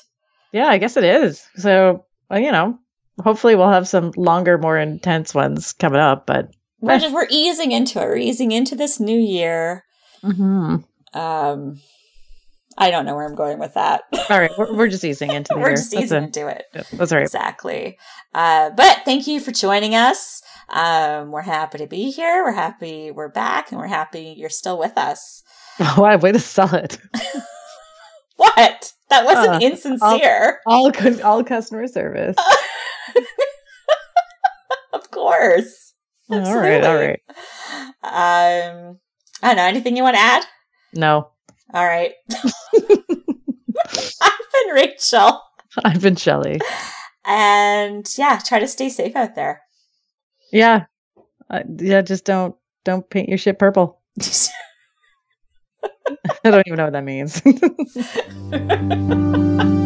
Yeah, 0.53 0.67
I 0.67 0.79
guess 0.79 0.97
it 0.97 1.05
is. 1.05 1.47
So, 1.57 2.05
well, 2.31 2.41
you 2.41 2.53
know, 2.53 2.79
hopefully 3.23 3.57
we'll 3.57 3.71
have 3.71 3.87
some 3.89 4.13
longer, 4.17 4.57
more 4.59 4.79
intense 4.79 5.35
ones 5.35 5.73
coming 5.73 6.01
up, 6.01 6.27
but 6.27 6.49
We're 6.81 6.99
just 6.99 7.15
we're 7.15 7.27
easing 7.31 7.73
into 7.73 8.01
it. 8.01 8.05
We're 8.07 8.17
easing 8.17 8.51
into 8.53 8.75
this 8.75 8.99
new 8.99 9.19
year. 9.19 9.85
Mhm. 10.25 10.85
Um, 11.15 11.81
I 12.79 12.91
don't 12.91 13.05
know 13.05 13.15
where 13.17 13.27
I'm 13.27 13.35
going 13.35 13.59
with 13.59 13.75
that. 13.75 14.03
all 14.31 14.39
right, 14.39 14.51
we're, 14.57 14.73
we're 14.75 14.89
just 14.89 15.05
easing 15.05 15.31
into 15.33 15.55
the 15.55 15.61
we're 15.61 15.71
just 15.77 15.93
easing 15.95 16.23
it. 16.23 16.27
into 16.37 16.47
it. 16.49 16.65
That's 16.93 17.13
all 17.13 17.19
right. 17.19 17.25
Exactly. 17.25 17.99
Uh, 18.35 18.71
but 18.71 19.03
thank 19.05 19.27
you 19.27 19.41
for 19.41 19.51
joining 19.53 19.95
us. 19.95 20.41
Um, 20.69 21.31
we're 21.33 21.43
happy 21.43 21.79
to 21.79 21.87
be 21.89 22.11
here. 22.13 22.45
We're 22.45 22.53
happy 22.53 23.11
we're 23.11 23.29
back, 23.29 23.71
and 23.73 23.81
we're 23.81 23.87
happy 23.89 24.35
you're 24.39 24.49
still 24.51 24.79
with 24.79 24.97
us. 24.97 25.43
Wow, 25.97 26.17
way 26.19 26.33
to 26.33 26.39
sell 26.39 26.75
it. 26.75 26.99
What? 28.37 28.93
That 29.11 29.25
wasn't 29.27 29.63
Uh, 29.63 29.67
insincere. 29.67 30.61
All 30.67 30.91
cu- 30.93 31.21
all 31.23 31.45
customer 31.45 31.87
service. 31.89 32.37
of 34.93 35.11
course. 35.11 35.93
all 36.31 36.39
right, 36.39 36.83
all 36.85 36.97
Absolutely. 36.97 37.07
right. 37.07 37.21
Um, 38.03 38.99
I 39.43 39.49
don't 39.49 39.57
know. 39.57 39.65
Anything 39.65 39.97
you 39.97 40.03
want 40.03 40.17
to 40.17 40.21
add? 40.23 40.45
No, 40.95 41.31
All 41.75 41.85
right. 41.87 42.13
Been 44.71 44.77
Rachel. 44.91 45.41
I've 45.85 46.01
been 46.01 46.17
Shelly. 46.17 46.61
And 47.25 48.07
yeah, 48.17 48.39
try 48.39 48.59
to 48.59 48.69
stay 48.69 48.89
safe 48.89 49.15
out 49.15 49.35
there. 49.35 49.63
Yeah, 50.53 50.87
uh, 51.49 51.63
yeah. 51.79 52.03
Just 52.03 52.25
don't 52.25 52.57
don't 52.85 53.09
paint 53.09 53.29
your 53.29 53.39
shit 53.39 53.59
purple. 53.59 54.01
I 56.45 56.51
don't 56.51 56.67
even 56.67 56.77
know 56.77 56.85
what 56.85 56.93
that 56.93 57.05
means. 57.05 57.41